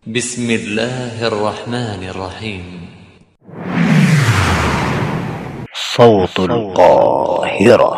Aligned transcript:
بسم 0.00 0.48
الله 0.48 1.20
الرحمن 1.28 2.00
الرحيم. 2.08 2.64
صوت 5.76 6.36
القاهرة. 6.40 7.92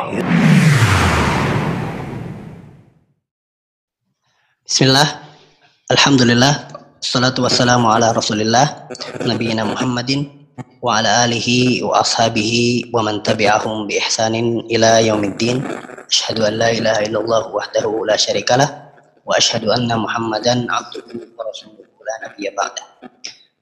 بسم 4.67 4.83
الله. 4.83 5.09
الحمد 5.95 6.23
لله. 6.27 6.55
الصلاة 6.99 7.39
والسلام 7.39 7.87
على 7.87 8.11
رسول 8.11 8.43
الله 8.43 8.67
نبينا 9.23 9.63
محمد 9.63 10.11
وعلى 10.83 11.11
آله 11.31 11.49
وأصحابه 11.87 12.83
ومن 12.91 13.23
تبعهم 13.23 13.87
بإحسان 13.87 14.35
إلى 14.67 15.07
يوم 15.07 15.23
الدين. 15.25 15.57
أشهد 16.11 16.51
أن 16.51 16.53
لا 16.59 16.69
إله 16.75 17.07
إلا 17.07 17.19
الله 17.23 17.43
وحده 17.55 17.87
لا 18.11 18.19
شريك 18.19 18.51
له 18.59 18.91
وأشهد 19.23 19.71
أن 19.71 19.87
محمدا 19.87 20.67
عبده 20.67 21.07
ورسوله. 21.39 21.92
Ba'dah. 22.03 22.83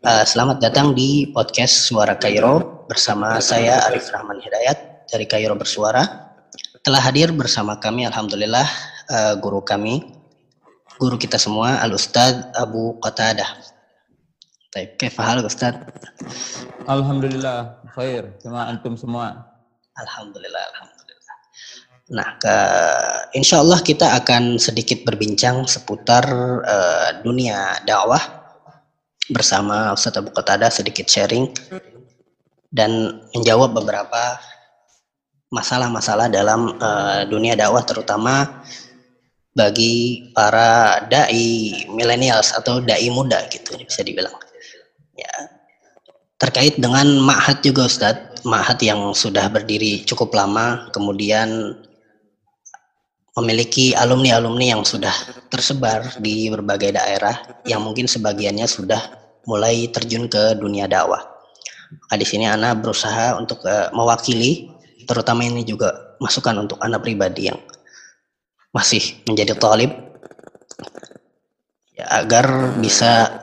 Uh, 0.00 0.24
selamat 0.24 0.64
datang 0.64 0.96
di 0.96 1.28
podcast 1.28 1.84
Suara 1.84 2.16
Kairo 2.16 2.88
bersama 2.88 3.36
saya 3.36 3.84
Arif 3.84 4.08
Rahman 4.08 4.40
Hidayat 4.40 5.08
dari 5.12 5.28
Kairo 5.28 5.52
Bersuara. 5.52 6.32
Telah 6.80 7.04
hadir 7.04 7.36
bersama 7.36 7.76
kami 7.76 8.08
Alhamdulillah 8.08 8.64
uh, 9.12 9.34
guru 9.36 9.60
kami 9.60 10.00
guru 10.96 11.20
kita 11.20 11.36
semua 11.36 11.84
Al 11.84 11.92
Ustad 11.92 12.56
Abu 12.56 12.96
Qatadah. 13.04 13.60
Baik, 14.72 14.96
kaifa 14.96 15.20
hal 15.20 15.44
Ustad? 15.44 15.76
Alhamdulillah, 16.88 17.84
khair. 17.92 18.32
Sama 18.40 18.72
antum 18.72 18.96
semua. 18.96 19.52
Alhamdulillah, 20.00 20.64
alhamdulillah. 20.72 21.36
Nah, 22.10 22.28
ke, 22.40 22.56
insya 23.36 23.60
Allah 23.60 23.84
kita 23.84 24.16
akan 24.16 24.56
sedikit 24.56 25.04
berbincang 25.04 25.68
seputar 25.68 26.24
uh, 26.64 27.08
dunia 27.20 27.82
dakwah 27.84 28.39
bersama 29.30 29.94
Ustadz 29.94 30.20
Abu 30.20 30.34
Qatadah 30.34 30.68
sedikit 30.68 31.06
sharing 31.06 31.50
dan 32.70 33.22
menjawab 33.34 33.74
beberapa 33.74 34.38
masalah-masalah 35.50 36.30
dalam 36.30 36.78
uh, 36.78 37.26
dunia 37.26 37.58
dakwah 37.58 37.82
terutama 37.82 38.62
bagi 39.50 40.30
para 40.30 41.02
dai 41.10 41.74
millennials 41.90 42.54
atau 42.54 42.78
dai 42.78 43.10
muda 43.10 43.42
gitu 43.50 43.74
bisa 43.82 44.06
dibilang. 44.06 44.34
Ya. 45.18 45.34
Terkait 46.38 46.78
dengan 46.78 47.04
ma'had 47.20 47.60
juga 47.60 47.90
Ustadz. 47.90 48.28
Ma'had 48.40 48.80
yang 48.80 49.12
sudah 49.12 49.52
berdiri 49.52 50.00
cukup 50.08 50.32
lama 50.32 50.88
kemudian 50.96 51.76
memiliki 53.36 53.92
alumni-alumni 53.92 54.72
yang 54.72 54.82
sudah 54.82 55.12
tersebar 55.52 56.08
di 56.16 56.48
berbagai 56.48 56.96
daerah 56.96 57.36
yang 57.68 57.84
mungkin 57.84 58.08
sebagiannya 58.08 58.64
sudah 58.64 59.19
mulai 59.44 59.88
terjun 59.92 60.28
ke 60.28 60.56
dunia 60.58 60.90
dakwah. 60.90 61.20
Nah, 61.90 62.16
di 62.16 62.26
sini 62.26 62.46
Ana 62.46 62.76
berusaha 62.78 63.34
untuk 63.34 63.66
uh, 63.66 63.90
mewakili 63.90 64.70
terutama 65.08 65.42
ini 65.42 65.66
juga 65.66 66.16
masukan 66.22 66.54
untuk 66.62 66.78
Ana 66.78 67.02
pribadi 67.02 67.50
yang 67.50 67.58
masih 68.70 69.02
menjadi 69.26 69.58
talib 69.58 69.90
ya, 71.98 72.06
agar 72.22 72.78
bisa 72.78 73.42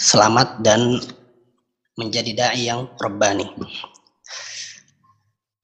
selamat 0.00 0.64
dan 0.64 0.96
menjadi 2.00 2.30
dai 2.32 2.62
yang 2.66 2.88
rabbani. 2.96 3.46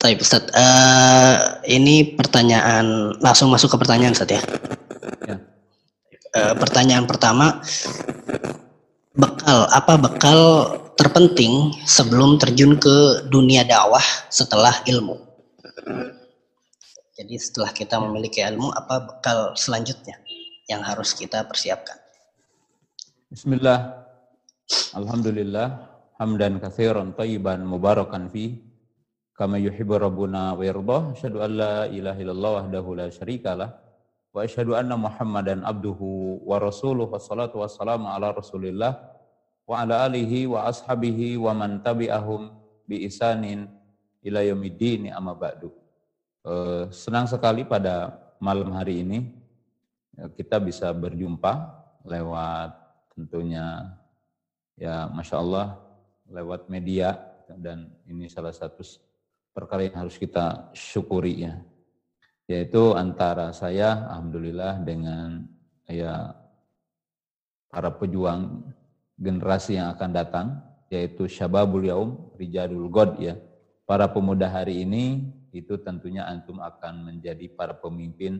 Tapi 0.00 0.16
Ustaz, 0.16 0.48
uh, 0.56 1.60
ini 1.68 2.16
pertanyaan 2.16 3.16
langsung 3.20 3.52
masuk 3.52 3.76
ke 3.76 3.84
pertanyaan 3.84 4.16
Ustaz 4.16 4.32
ya. 4.32 4.40
Ya. 5.28 5.36
Uh, 6.32 6.54
pertanyaan 6.56 7.04
pertama, 7.04 7.60
bekal 9.14 9.66
apa 9.74 9.98
bekal 9.98 10.40
terpenting 10.94 11.74
sebelum 11.82 12.38
terjun 12.38 12.78
ke 12.78 13.26
dunia 13.26 13.66
dakwah 13.66 14.04
setelah 14.30 14.74
ilmu? 14.86 15.18
Jadi 17.20 17.36
setelah 17.36 17.68
kita 17.76 18.00
memiliki 18.00 18.40
ilmu, 18.40 18.72
apa 18.72 19.04
bekal 19.04 19.52
selanjutnya 19.52 20.16
yang 20.72 20.80
harus 20.80 21.12
kita 21.12 21.44
persiapkan? 21.44 21.98
Bismillah. 23.28 24.08
Alhamdulillah. 24.96 25.90
Hamdan 26.16 26.60
kathiran 26.60 27.12
tayyiban 27.12 27.60
mubarakan 27.64 28.32
fi. 28.32 28.56
Kama 29.36 29.60
yuhibu 29.60 30.00
rabbuna 30.00 30.56
wa 30.56 30.64
yardah. 30.64 31.12
Asyhadu 31.12 31.44
an 31.44 31.50
la 31.60 31.76
ilaha 31.92 32.18
illallah 32.20 32.52
wahdahu 32.64 32.88
la 32.96 33.06
syarikalah. 33.12 33.68
Wa 34.30 34.46
asyhadu 34.46 34.78
anna 34.78 34.94
muhammadan 34.94 35.66
abduhu 35.66 36.42
wa 36.46 36.62
rasuluh. 36.62 37.10
Wassalatu 37.10 37.62
wassalamu 37.62 38.06
ala 38.06 38.30
rasulillah. 38.30 38.98
Wa 39.66 39.82
ala 39.82 40.06
alihi 40.06 40.46
wa 40.46 40.70
ashabihi 40.70 41.38
wa 41.38 41.54
man 41.54 41.82
tabi'ahum 41.82 42.54
bi 42.86 43.06
isanin 43.06 43.70
ila 44.22 44.42
yaumiddin 44.42 45.10
amma 45.10 45.34
ba'du. 45.34 45.70
Eh, 46.40 46.84
senang 46.94 47.28
sekali 47.28 47.68
pada 47.68 48.16
malam 48.40 48.72
hari 48.72 49.04
ini 49.04 49.28
ya, 50.16 50.32
kita 50.32 50.56
bisa 50.56 50.88
berjumpa 50.96 51.52
lewat 52.08 52.72
tentunya 53.12 53.92
ya 54.80 55.12
masya 55.12 55.36
Allah 55.44 55.76
lewat 56.32 56.72
media 56.72 57.20
dan 57.60 57.92
ini 58.08 58.32
salah 58.32 58.56
satu 58.56 58.80
perkara 59.52 59.84
yang 59.84 60.06
harus 60.06 60.16
kita 60.16 60.72
syukuri 60.72 61.44
ya 61.44 61.60
yaitu 62.50 62.98
antara 62.98 63.54
saya 63.54 64.10
alhamdulillah 64.10 64.82
dengan 64.82 65.46
ya 65.86 66.34
para 67.70 67.94
pejuang 67.94 68.66
generasi 69.14 69.78
yang 69.78 69.94
akan 69.94 70.10
datang 70.10 70.46
yaitu 70.90 71.30
Syababul 71.30 71.86
Yaum 71.86 72.34
Rijadul 72.34 72.90
God 72.90 73.22
ya 73.22 73.38
para 73.86 74.10
pemuda 74.10 74.50
hari 74.50 74.82
ini 74.82 75.30
itu 75.50 75.78
tentunya 75.82 76.26
antum 76.26 76.62
akan 76.62 77.10
menjadi 77.10 77.50
para 77.50 77.74
pemimpin 77.74 78.38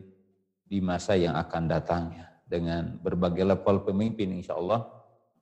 di 0.63 0.79
masa 0.79 1.19
yang 1.19 1.35
akan 1.35 1.63
datang 1.67 2.15
ya. 2.15 2.31
Dengan 2.47 2.99
berbagai 2.99 3.43
level 3.47 3.83
pemimpin 3.87 4.31
insya 4.31 4.55
Allah, 4.55 4.87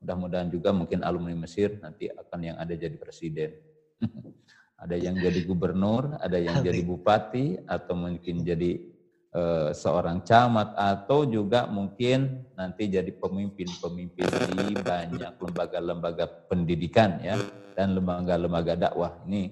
mudah-mudahan 0.02 0.50
juga 0.50 0.70
mungkin 0.74 1.02
alumni 1.02 1.34
Mesir 1.34 1.78
nanti 1.82 2.10
akan 2.10 2.40
yang 2.42 2.58
ada 2.58 2.74
jadi 2.74 2.98
presiden. 2.98 3.54
ada 4.80 4.96
yang 4.96 5.20
jadi 5.20 5.44
gubernur, 5.44 6.16
ada 6.24 6.40
yang 6.40 6.64
jadi 6.64 6.82
bupati, 6.88 7.60
atau 7.68 8.00
mungkin 8.00 8.48
jadi 8.48 8.80
uh, 9.36 9.70
seorang 9.76 10.24
camat, 10.24 10.72
atau 10.80 11.28
juga 11.28 11.68
mungkin 11.68 12.48
nanti 12.56 12.88
jadi 12.88 13.12
pemimpin-pemimpin 13.12 14.28
di 14.56 14.80
banyak 14.80 15.36
lembaga-lembaga 15.36 16.26
pendidikan 16.48 17.20
ya 17.20 17.36
dan 17.76 18.00
lembaga-lembaga 18.00 18.80
dakwah. 18.80 19.20
Ini 19.28 19.52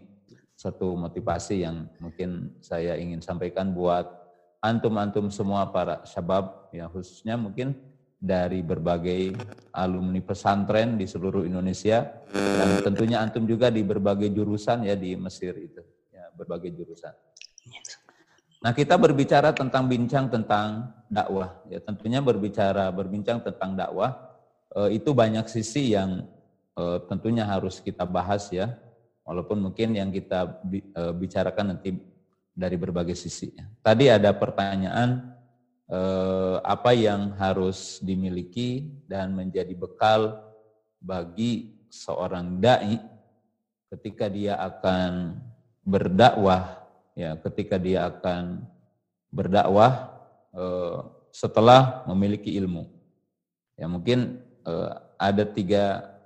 satu 0.57 0.97
motivasi 0.97 1.61
yang 1.67 1.85
mungkin 2.01 2.57
saya 2.63 2.97
ingin 2.97 3.21
sampaikan 3.21 3.75
buat 3.75 4.09
antum-antum 4.57 5.29
semua 5.29 5.69
para 5.69 6.01
syabab 6.01 6.73
ya 6.73 6.89
khususnya 6.89 7.37
mungkin 7.37 7.77
dari 8.17 8.65
berbagai 8.65 9.37
alumni 9.77 10.17
pesantren 10.25 10.97
di 10.97 11.05
seluruh 11.05 11.45
Indonesia 11.45 12.01
dan 12.33 12.81
tentunya 12.81 13.21
antum 13.21 13.45
juga 13.45 13.69
di 13.69 13.85
berbagai 13.85 14.33
jurusan 14.33 14.89
ya 14.89 14.97
di 14.97 15.13
Mesir 15.13 15.53
itu 15.53 15.85
ya 16.09 16.33
berbagai 16.33 16.73
jurusan. 16.73 17.13
Nah 18.57 18.73
kita 18.73 18.97
berbicara 18.97 19.53
tentang 19.53 19.85
bincang 19.85 20.33
tentang 20.33 20.89
dakwah 21.05 21.61
ya 21.69 21.77
tentunya 21.77 22.17
berbicara 22.17 22.89
berbincang 22.89 23.37
tentang 23.45 23.77
dakwah 23.77 24.17
eh, 24.73 24.97
itu 24.97 25.13
banyak 25.13 25.45
sisi 25.45 25.93
yang 25.93 26.25
eh, 26.73 26.97
tentunya 27.05 27.45
harus 27.45 27.77
kita 27.77 28.01
bahas 28.01 28.49
ya 28.49 28.73
walaupun 29.21 29.61
mungkin 29.61 29.93
yang 29.93 30.09
kita 30.09 30.57
bicarakan 31.13 31.77
nanti 31.77 31.93
dari 32.57 32.73
berbagai 32.73 33.13
sisi. 33.13 33.53
Tadi 33.85 34.09
ada 34.09 34.33
pertanyaan 34.33 35.36
eh, 35.91 36.57
apa 36.63 36.91
yang 36.91 37.35
harus 37.39 37.99
dimiliki 38.03 38.87
dan 39.07 39.31
menjadi 39.35 39.71
bekal 39.73 40.39
bagi 40.99 41.79
seorang 41.87 42.59
dai 42.59 42.99
ketika 43.87 44.27
dia 44.27 44.59
akan 44.59 45.39
berdakwah, 45.87 46.83
ya 47.15 47.39
ketika 47.39 47.79
dia 47.79 48.11
akan 48.11 48.67
berdakwah 49.31 50.11
eh, 50.51 50.99
setelah 51.31 52.03
memiliki 52.07 52.51
ilmu. 52.59 52.87
Ya 53.79 53.87
mungkin 53.87 54.43
eh, 54.67 54.91
ada 55.17 55.43
tiga 55.47 56.17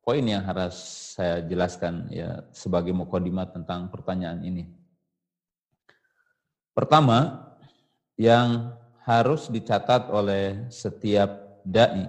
poin 0.00 0.24
yang 0.24 0.42
harus 0.42 0.74
saya 1.14 1.44
jelaskan 1.44 2.08
ya 2.08 2.42
sebagai 2.50 2.90
mukadimah 2.96 3.52
tentang 3.52 3.92
pertanyaan 3.92 4.40
ini. 4.42 4.64
Pertama, 6.70 7.50
yang 8.16 8.72
harus 9.04 9.48
dicatat 9.48 10.12
oleh 10.12 10.68
setiap 10.68 11.60
dai 11.64 12.08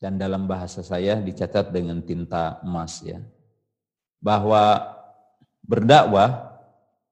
dan 0.00 0.16
dalam 0.16 0.48
bahasa 0.48 0.80
saya 0.80 1.20
dicatat 1.20 1.68
dengan 1.70 2.00
tinta 2.00 2.58
emas 2.64 3.04
ya. 3.04 3.20
Bahwa 4.20 4.96
berdakwah 5.64 6.56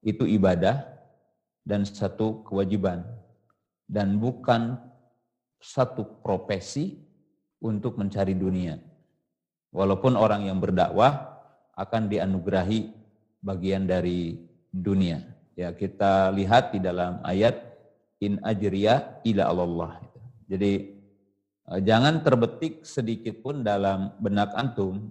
itu 0.00 0.24
ibadah 0.24 0.88
dan 1.68 1.84
satu 1.84 2.44
kewajiban 2.48 3.04
dan 3.84 4.16
bukan 4.16 4.80
satu 5.60 6.24
profesi 6.24 6.96
untuk 7.60 8.00
mencari 8.00 8.32
dunia. 8.32 8.80
Walaupun 9.68 10.16
orang 10.16 10.48
yang 10.48 10.56
berdakwah 10.64 11.28
akan 11.76 12.08
dianugerahi 12.08 12.88
bagian 13.44 13.84
dari 13.84 14.48
dunia. 14.72 15.20
Ya, 15.58 15.74
kita 15.76 16.32
lihat 16.32 16.72
di 16.72 16.80
dalam 16.80 17.20
ayat 17.26 17.67
in 18.22 18.42
ajriya 18.42 19.22
ila 19.26 19.50
Allah. 19.50 19.92
Jadi 20.50 20.72
eh, 21.70 21.80
jangan 21.82 22.22
terbetik 22.22 22.82
sedikit 22.82 23.38
pun 23.42 23.62
dalam 23.62 24.14
benak 24.18 24.54
antum 24.54 25.10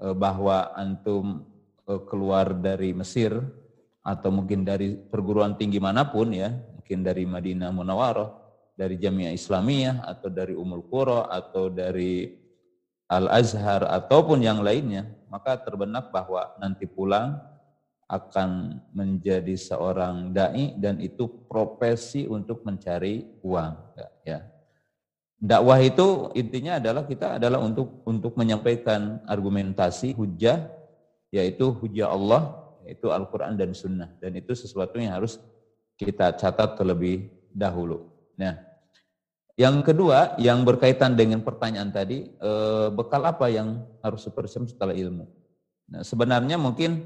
eh, 0.00 0.14
bahwa 0.14 0.72
antum 0.76 1.44
eh, 1.88 2.00
keluar 2.08 2.52
dari 2.56 2.92
Mesir 2.92 3.36
atau 4.00 4.32
mungkin 4.32 4.64
dari 4.64 4.96
perguruan 4.96 5.60
tinggi 5.60 5.76
mana 5.76 6.08
pun 6.08 6.32
ya, 6.32 6.48
mungkin 6.50 7.04
dari 7.04 7.28
Madinah 7.28 7.68
Munawwarah, 7.68 8.30
dari 8.72 8.96
Jamiah 8.96 9.36
Islamiyah 9.36 10.08
atau 10.08 10.32
dari 10.32 10.56
Umul 10.56 10.88
Qura 10.88 11.28
atau 11.28 11.68
dari 11.68 12.32
Al 13.10 13.28
Azhar 13.28 13.84
ataupun 13.84 14.40
yang 14.40 14.64
lainnya, 14.64 15.04
maka 15.28 15.58
terbenak 15.60 16.08
bahwa 16.14 16.54
nanti 16.56 16.86
pulang 16.88 17.36
akan 18.10 18.82
menjadi 18.90 19.54
seorang 19.54 20.34
dai 20.34 20.74
dan 20.74 20.98
itu 20.98 21.30
profesi 21.46 22.26
untuk 22.26 22.66
mencari 22.66 23.22
uang 23.46 23.72
ya. 24.26 24.42
Dakwah 25.40 25.80
itu 25.80 26.34
intinya 26.36 26.76
adalah 26.76 27.06
kita 27.06 27.38
adalah 27.40 27.62
untuk 27.62 28.02
untuk 28.04 28.34
menyampaikan 28.36 29.22
argumentasi 29.24 30.12
hujah 30.12 30.68
yaitu 31.30 31.70
hujah 31.70 32.10
Allah 32.10 32.60
itu 32.84 33.08
Al-Quran 33.08 33.54
dan 33.54 33.70
Sunnah. 33.70 34.10
Dan 34.18 34.36
itu 34.36 34.52
sesuatu 34.52 34.98
yang 34.98 35.14
harus 35.14 35.38
kita 35.94 36.34
catat 36.34 36.74
terlebih 36.76 37.30
dahulu. 37.54 38.10
Nah, 38.34 38.58
yang 39.54 39.80
kedua, 39.86 40.34
yang 40.40 40.66
berkaitan 40.66 41.14
dengan 41.14 41.44
pertanyaan 41.44 41.92
tadi, 41.92 42.26
eh, 42.26 42.88
bekal 42.90 43.22
apa 43.24 43.46
yang 43.52 43.86
harus 44.02 44.26
dipersiapkan 44.26 44.68
setelah 44.72 44.96
ilmu? 44.96 45.28
Nah, 45.90 46.02
sebenarnya 46.04 46.56
mungkin 46.56 47.04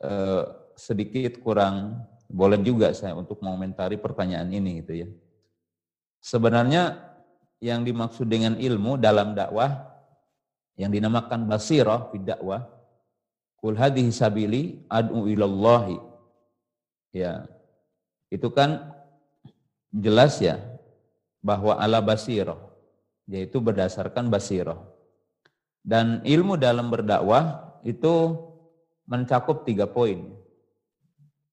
eh, 0.00 0.44
sedikit 0.76 1.40
kurang 1.44 2.04
boleh 2.30 2.62
juga 2.62 2.94
saya 2.94 3.12
untuk 3.18 3.42
mengomentari 3.42 3.98
pertanyaan 3.98 4.48
ini 4.48 4.80
gitu 4.84 5.04
ya. 5.04 5.08
Sebenarnya 6.20 7.00
yang 7.60 7.84
dimaksud 7.84 8.28
dengan 8.28 8.56
ilmu 8.56 8.96
dalam 8.96 9.36
dakwah 9.36 9.88
yang 10.80 10.88
dinamakan 10.88 11.44
basirah 11.44 12.08
di 12.12 12.24
dakwah 12.24 12.64
Kul 13.60 13.76
hadhihi 13.76 14.08
sabili 14.08 14.80
ad'u 14.88 15.28
ilallahi. 15.28 16.00
Ya. 17.12 17.44
Itu 18.32 18.48
kan 18.48 18.88
jelas 19.92 20.40
ya 20.40 20.56
bahwa 21.44 21.76
ala 21.76 22.00
basirah 22.00 22.56
yaitu 23.28 23.60
berdasarkan 23.60 24.32
basirah. 24.32 24.80
Dan 25.84 26.24
ilmu 26.24 26.56
dalam 26.56 26.88
berdakwah 26.88 27.76
itu 27.84 28.36
mencakup 29.10 29.66
tiga 29.66 29.90
poin. 29.90 30.30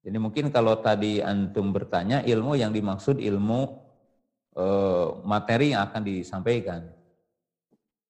Jadi 0.06 0.18
mungkin 0.21 0.54
kalau 0.54 0.77
tadi 0.80 1.19
antum 1.19 1.74
bertanya 1.74 2.21
ilmu 2.21 2.54
yang 2.56 2.69
dimaksud 2.71 3.18
ilmu 3.18 3.81
e, 4.54 4.65
materi 5.25 5.74
yang 5.74 5.89
akan 5.89 6.01
disampaikan. 6.06 6.86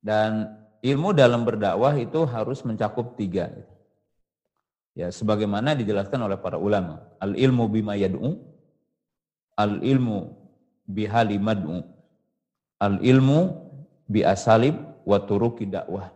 Dan 0.03 0.51
ilmu 0.83 1.15
dalam 1.15 1.47
berdakwah 1.47 1.95
itu 1.97 2.27
harus 2.27 2.61
mencakup 2.67 3.15
tiga. 3.17 3.49
Ya, 4.93 5.09
sebagaimana 5.09 5.73
dijelaskan 5.73 6.21
oleh 6.27 6.37
para 6.37 6.59
ulama, 6.59 7.01
al 7.17 7.33
ilmu 7.33 7.65
bima 7.71 7.97
yad'u, 7.97 8.37
al 9.57 9.81
ilmu 9.81 10.37
bihali 10.85 11.41
mad'u, 11.41 11.81
al 12.81 13.01
ilmu 13.01 13.39
bi 14.05 14.21
asalib 14.21 14.77
wa 15.01 15.17
turuki 15.21 15.65
dakwah. 15.65 16.13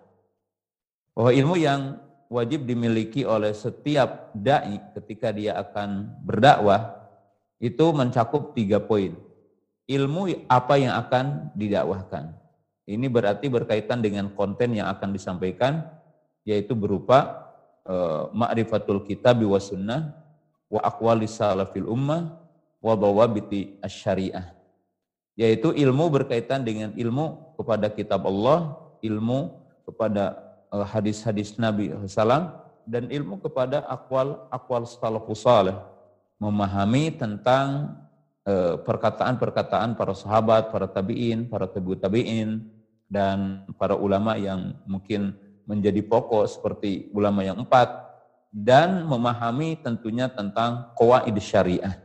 Bahwa 1.13 1.31
ilmu 1.33 1.55
yang 1.57 2.10
wajib 2.31 2.63
dimiliki 2.63 3.27
oleh 3.27 3.51
setiap 3.51 4.31
dai 4.31 4.79
ketika 4.95 5.35
dia 5.35 5.59
akan 5.59 6.15
berdakwah 6.23 6.95
itu 7.59 7.91
mencakup 7.91 8.55
tiga 8.55 8.79
poin. 8.79 9.11
Ilmu 9.91 10.47
apa 10.47 10.79
yang 10.79 10.95
akan 10.95 11.51
didakwahkan. 11.51 12.31
Ini 12.87 13.11
berarti 13.11 13.51
berkaitan 13.51 13.99
dengan 13.99 14.31
konten 14.31 14.71
yang 14.71 14.87
akan 14.87 15.11
disampaikan, 15.11 15.83
yaitu 16.47 16.71
berupa 16.71 17.51
uh, 17.83 18.31
ma'rifatul 18.31 19.03
kitab 19.03 19.43
wa 19.43 19.59
sunnah 19.59 20.15
wa 20.71 20.79
aqwali 20.79 21.27
salafil 21.27 21.91
ummah 21.91 22.39
wa 22.79 22.93
dawabiti 22.95 23.75
asyariah 23.83 24.61
yaitu 25.39 25.71
ilmu 25.71 26.11
berkaitan 26.11 26.61
dengan 26.61 26.91
ilmu 26.93 27.55
kepada 27.55 27.87
kitab 27.89 28.27
Allah, 28.27 28.77
ilmu 29.01 29.55
kepada 29.87 30.50
hadis-hadis 30.71 31.59
Nabi 31.59 31.91
SAW 32.07 32.63
dan 32.87 33.11
ilmu 33.11 33.43
kepada 33.43 33.83
akwal 33.85 34.47
akwal 34.47 34.87
salafus 34.87 35.43
salih 35.43 35.75
memahami 36.41 37.13
tentang 37.13 37.99
uh, 38.47 38.79
perkataan-perkataan 38.81 39.93
para 39.93 40.15
sahabat, 40.17 40.73
para 40.73 40.89
tabi'in, 40.89 41.45
para 41.45 41.69
tabi'ut 41.69 42.01
tabi'in 42.01 42.65
dan 43.05 43.67
para 43.77 43.93
ulama 43.93 44.39
yang 44.39 44.73
mungkin 44.87 45.35
menjadi 45.69 46.01
pokok 46.01 46.49
seperti 46.49 47.11
ulama 47.13 47.45
yang 47.45 47.61
empat 47.61 47.93
dan 48.49 49.05
memahami 49.05 49.77
tentunya 49.79 50.27
tentang 50.27 50.91
kawaid 50.97 51.35
syariah. 51.37 52.01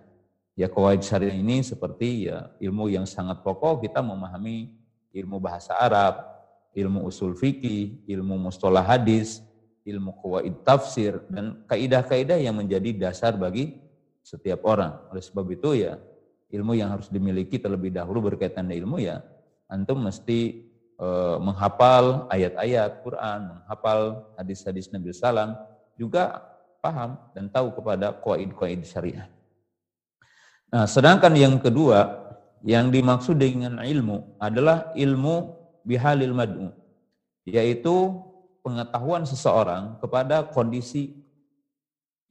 Ya 0.53 0.69
kawaid 0.69 1.01
syariah 1.01 1.35
ini 1.35 1.65
seperti 1.65 2.29
ya 2.29 2.53
ilmu 2.61 2.93
yang 2.93 3.09
sangat 3.09 3.41
pokok 3.41 3.89
kita 3.89 4.05
memahami 4.05 4.77
ilmu 5.17 5.41
bahasa 5.41 5.73
Arab, 5.81 6.36
ilmu 6.76 7.08
usul 7.08 7.32
fikih, 7.32 8.05
ilmu 8.05 8.37
mustalah 8.37 8.84
hadis, 8.84 9.40
ilmu 9.88 10.12
kawaid 10.20 10.61
tafsir 10.61 11.25
dan 11.32 11.64
kaidah-kaidah 11.64 12.37
yang 12.37 12.61
menjadi 12.61 13.08
dasar 13.08 13.32
bagi 13.34 13.81
setiap 14.20 14.61
orang. 14.69 14.93
Oleh 15.08 15.25
sebab 15.25 15.49
itu 15.49 15.73
ya 15.73 15.96
ilmu 16.52 16.76
yang 16.76 16.93
harus 16.93 17.08
dimiliki 17.08 17.56
terlebih 17.56 17.90
dahulu 17.90 18.31
berkaitan 18.31 18.69
dengan 18.69 18.84
ilmu 18.84 19.00
ya 19.00 19.25
antum 19.73 19.99
mesti 20.05 20.67
Eh, 20.96 21.37
menghafal 21.44 22.25
ayat-ayat 22.32 23.05
Quran, 23.05 23.52
menghafal 23.52 24.32
hadis-hadis 24.40 24.88
Nabi 24.88 25.12
Sallam, 25.12 25.52
juga 25.93 26.40
paham 26.81 27.20
dan 27.37 27.52
tahu 27.52 27.69
kepada 27.76 28.17
kuaid-kuaid 28.17 28.81
syariah. 28.81 29.29
Nah, 30.72 30.88
sedangkan 30.88 31.37
yang 31.37 31.61
kedua, 31.61 32.32
yang 32.64 32.88
dimaksud 32.88 33.37
dengan 33.37 33.76
ilmu 33.84 34.40
adalah 34.40 34.88
ilmu 34.96 35.66
bihalil 35.87 36.35
mad'u, 36.35 36.75
yaitu 37.47 38.19
pengetahuan 38.67 39.22
seseorang 39.22 40.03
kepada 40.03 40.43
kondisi 40.51 41.15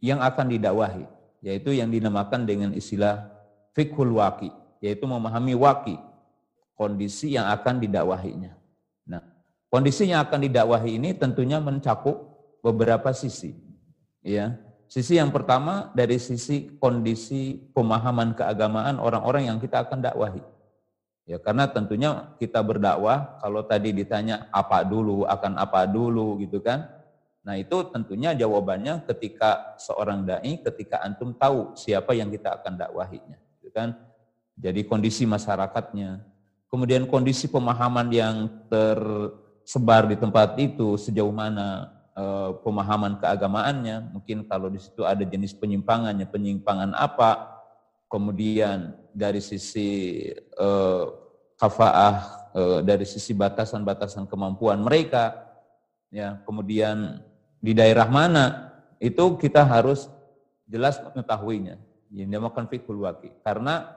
yang 0.03 0.19
akan 0.19 0.51
didakwahi, 0.51 1.07
yaitu 1.39 1.71
yang 1.71 1.87
dinamakan 1.87 2.43
dengan 2.43 2.75
istilah 2.75 3.31
fikhul 3.71 4.19
waki, 4.19 4.51
yaitu 4.83 5.07
memahami 5.07 5.55
waki, 5.55 5.95
kondisi 6.75 7.39
yang 7.39 7.47
akan 7.47 7.79
didakwahinya. 7.79 8.51
Nah, 9.07 9.23
kondisi 9.71 10.11
yang 10.11 10.27
akan 10.27 10.43
didakwahi 10.51 10.99
ini 10.99 11.15
tentunya 11.15 11.63
mencakup 11.63 12.35
beberapa 12.59 13.15
sisi. 13.15 13.55
Ya, 14.19 14.59
sisi 14.91 15.15
yang 15.15 15.31
pertama 15.31 15.95
dari 15.95 16.19
sisi 16.19 16.75
kondisi 16.75 17.71
pemahaman 17.71 18.35
keagamaan 18.35 18.99
orang-orang 18.99 19.47
yang 19.47 19.57
kita 19.63 19.87
akan 19.87 20.03
dakwahi. 20.03 20.43
Ya, 21.25 21.41
karena 21.41 21.65
tentunya 21.65 22.37
kita 22.37 22.61
berdakwah 22.61 23.41
kalau 23.41 23.65
tadi 23.65 23.89
ditanya 23.89 24.45
apa 24.53 24.85
dulu, 24.85 25.25
akan 25.25 25.57
apa 25.57 25.89
dulu 25.89 26.37
gitu 26.37 26.61
kan. 26.61 26.85
Nah, 27.41 27.57
itu 27.57 27.81
tentunya 27.89 28.37
jawabannya 28.37 29.09
ketika 29.09 29.73
seorang 29.81 30.21
dai 30.21 30.61
ketika 30.61 31.01
antum 31.01 31.33
tahu 31.33 31.73
siapa 31.73 32.13
yang 32.13 32.29
kita 32.29 32.61
akan 32.61 32.77
dakwahinya, 32.77 33.41
gitu 33.57 33.73
kan. 33.73 33.97
Jadi 34.53 34.85
kondisi 34.85 35.25
masyarakatnya, 35.25 36.21
kemudian 36.69 37.09
kondisi 37.09 37.49
pemahaman 37.49 38.05
yang 38.13 38.45
tersebar 38.69 40.05
di 40.05 40.21
tempat 40.21 40.53
itu 40.61 40.93
sejauh 40.93 41.33
mana 41.33 41.89
eh, 42.13 42.49
pemahaman 42.61 43.17
keagamaannya, 43.17 44.13
mungkin 44.13 44.45
kalau 44.45 44.69
di 44.69 44.77
situ 44.77 45.01
ada 45.01 45.25
jenis 45.25 45.57
penyimpangannya, 45.57 46.29
penyimpangan 46.29 46.93
apa, 46.93 47.54
kemudian 48.07 48.93
dari 49.11 49.39
sisi 49.39 50.21
eh, 50.35 51.05
kafaah, 51.57 52.15
eh, 52.55 52.79
dari 52.83 53.05
sisi 53.07 53.31
batasan-batasan 53.35 54.27
kemampuan 54.27 54.81
mereka, 54.81 55.35
ya, 56.11 56.39
kemudian 56.43 57.19
di 57.59 57.73
daerah 57.73 58.07
mana 58.07 58.75
itu 59.01 59.35
kita 59.37 59.65
harus 59.65 60.07
jelas 60.65 61.01
mengetahuinya. 61.01 61.77
Yang 62.13 62.27
dinamakan 62.31 62.65
fikul 62.71 63.03
waki. 63.03 63.33
Karena 63.43 63.91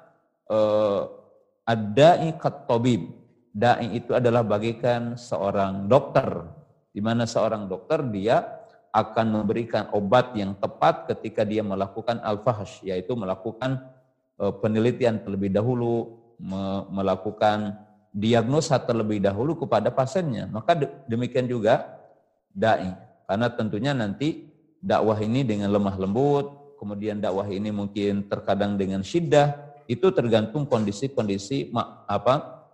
eh, 0.48 1.02
Ad-da'i 1.68 2.32
tabib. 2.40 3.12
Da'i 3.52 4.00
itu 4.00 4.16
adalah 4.16 4.40
bagikan 4.40 5.20
seorang 5.20 5.84
dokter. 5.84 6.48
Di 6.88 7.04
mana 7.04 7.28
seorang 7.28 7.68
dokter 7.68 8.00
dia 8.08 8.40
akan 8.88 9.36
memberikan 9.44 9.92
obat 9.92 10.32
yang 10.32 10.56
tepat 10.56 11.04
ketika 11.12 11.44
dia 11.44 11.60
melakukan 11.60 12.24
al-fahsh, 12.24 12.80
yaitu 12.88 13.12
melakukan 13.12 13.84
penelitian 14.38 15.18
terlebih 15.20 15.50
dahulu, 15.50 16.16
melakukan 16.94 17.74
diagnosa 18.14 18.78
terlebih 18.78 19.18
dahulu 19.18 19.58
kepada 19.58 19.90
pasiennya. 19.90 20.46
Maka 20.48 20.78
demikian 21.10 21.50
juga 21.50 21.98
dai. 22.54 22.94
Karena 23.28 23.50
tentunya 23.52 23.92
nanti 23.92 24.48
dakwah 24.80 25.18
ini 25.20 25.44
dengan 25.44 25.68
lemah 25.68 25.98
lembut, 25.98 26.78
kemudian 26.78 27.18
dakwah 27.18 27.44
ini 27.50 27.68
mungkin 27.74 28.30
terkadang 28.30 28.78
dengan 28.78 29.02
syiddah, 29.02 29.58
itu 29.90 30.08
tergantung 30.14 30.64
kondisi-kondisi 30.64 31.74
apa 32.06 32.64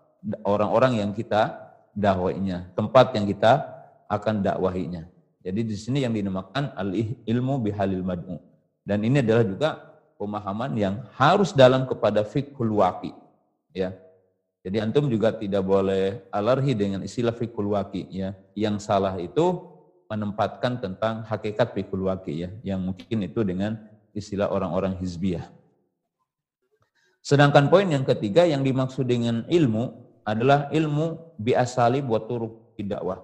orang-orang 0.44 1.02
yang 1.02 1.10
kita 1.16 1.72
dakwainya, 1.96 2.70
tempat 2.76 3.14
yang 3.16 3.24
kita 3.24 3.64
akan 4.10 4.44
dakwahinya. 4.44 5.08
Jadi 5.44 5.60
di 5.60 5.76
sini 5.76 6.00
yang 6.04 6.12
dinamakan 6.12 6.72
al 6.76 6.92
ilmu 7.28 7.60
bihalil 7.60 8.04
mad'u. 8.04 8.40
Dan 8.84 9.04
ini 9.04 9.20
adalah 9.20 9.44
juga 9.44 9.68
pemahaman 10.24 10.72
yang 10.72 10.94
harus 11.20 11.52
dalam 11.52 11.84
kepada 11.84 12.24
fikhul 12.24 12.80
waqi. 12.80 13.12
Ya. 13.76 13.92
Jadi 14.64 14.80
antum 14.80 15.12
juga 15.12 15.28
tidak 15.36 15.60
boleh 15.60 16.24
alergi 16.32 16.72
dengan 16.72 17.04
istilah 17.04 17.36
fikul 17.36 17.76
waki 17.76 18.08
ya. 18.08 18.32
Yang 18.56 18.88
salah 18.88 19.12
itu 19.20 19.60
menempatkan 20.08 20.80
tentang 20.80 21.20
hakikat 21.28 21.76
fikul 21.76 22.08
waki 22.08 22.48
ya, 22.48 22.50
yang 22.64 22.80
mungkin 22.80 23.28
itu 23.28 23.44
dengan 23.44 23.76
istilah 24.16 24.48
orang-orang 24.48 24.96
hizbiyah. 24.96 25.44
Sedangkan 27.20 27.68
poin 27.68 27.84
yang 27.84 28.08
ketiga 28.08 28.48
yang 28.48 28.64
dimaksud 28.64 29.04
dengan 29.04 29.44
ilmu 29.52 30.00
adalah 30.24 30.72
ilmu 30.72 31.36
biasali 31.36 32.00
buat 32.00 32.24
turuk 32.24 32.72
dakwah, 32.80 33.20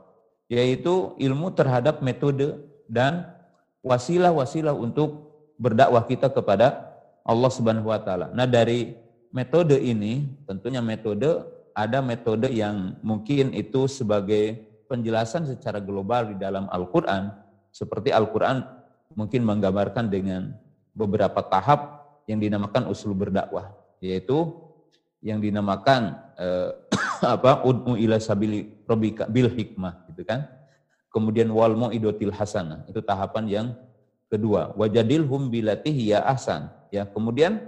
yaitu 0.52 1.16
ilmu 1.16 1.56
terhadap 1.56 2.04
metode 2.04 2.60
dan 2.84 3.32
wasilah-wasilah 3.80 4.76
untuk 4.76 5.32
berdakwah 5.56 6.04
kita 6.04 6.28
kepada 6.28 6.89
Allah 7.24 7.50
Subhanahu 7.52 7.88
wa 7.88 8.00
taala. 8.00 8.32
Nah, 8.32 8.48
dari 8.48 8.96
metode 9.30 9.78
ini 9.78 10.26
tentunya 10.44 10.82
metode 10.82 11.46
ada 11.74 12.02
metode 12.02 12.50
yang 12.50 12.98
mungkin 13.00 13.54
itu 13.54 13.86
sebagai 13.86 14.66
penjelasan 14.90 15.46
secara 15.46 15.78
global 15.78 16.34
di 16.34 16.36
dalam 16.36 16.66
Al-Qur'an 16.66 17.30
seperti 17.70 18.10
Al-Qur'an 18.10 18.66
mungkin 19.14 19.46
menggambarkan 19.46 20.10
dengan 20.10 20.50
beberapa 20.90 21.38
tahap 21.46 22.02
yang 22.26 22.42
dinamakan 22.42 22.90
usul 22.90 23.14
berdakwah 23.14 23.70
yaitu 24.02 24.50
yang 25.22 25.38
dinamakan 25.38 26.18
eh, 26.34 26.74
apa 27.38 27.62
udmu 27.62 27.94
ila 28.02 28.18
sabili 28.18 28.82
robika 28.90 29.30
bil 29.30 29.46
hikmah 29.46 30.10
gitu 30.10 30.26
kan 30.26 30.50
kemudian 31.14 31.46
wal 31.54 31.70
idotil 31.94 32.34
hasanah 32.34 32.82
itu 32.90 32.98
tahapan 32.98 33.44
yang 33.46 33.66
kedua 34.30 34.72
wajadil 34.78 35.26
hum 35.26 35.50
bilatih 35.50 35.92
ya 35.92 36.22
ahsan 36.24 36.70
ya 36.94 37.04
kemudian 37.04 37.58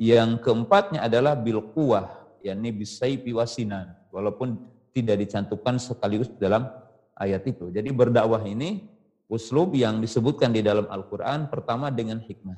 yang 0.00 0.40
keempatnya 0.40 1.04
adalah 1.04 1.36
bil 1.36 1.60
kuwah, 1.76 2.24
yakni 2.40 2.72
bisaifi 2.72 3.36
wasinan. 3.36 3.92
Walaupun 4.08 4.56
tidak 4.96 5.20
dicantumkan 5.20 5.76
sekaligus 5.76 6.32
dalam 6.40 6.72
ayat 7.20 7.44
itu. 7.44 7.68
Jadi 7.68 7.92
berdakwah 7.92 8.40
ini 8.48 8.88
uslub 9.28 9.76
yang 9.76 10.00
disebutkan 10.00 10.56
di 10.56 10.64
dalam 10.64 10.88
Al-Qur'an 10.88 11.52
pertama 11.52 11.92
dengan 11.92 12.16
hikmah. 12.16 12.56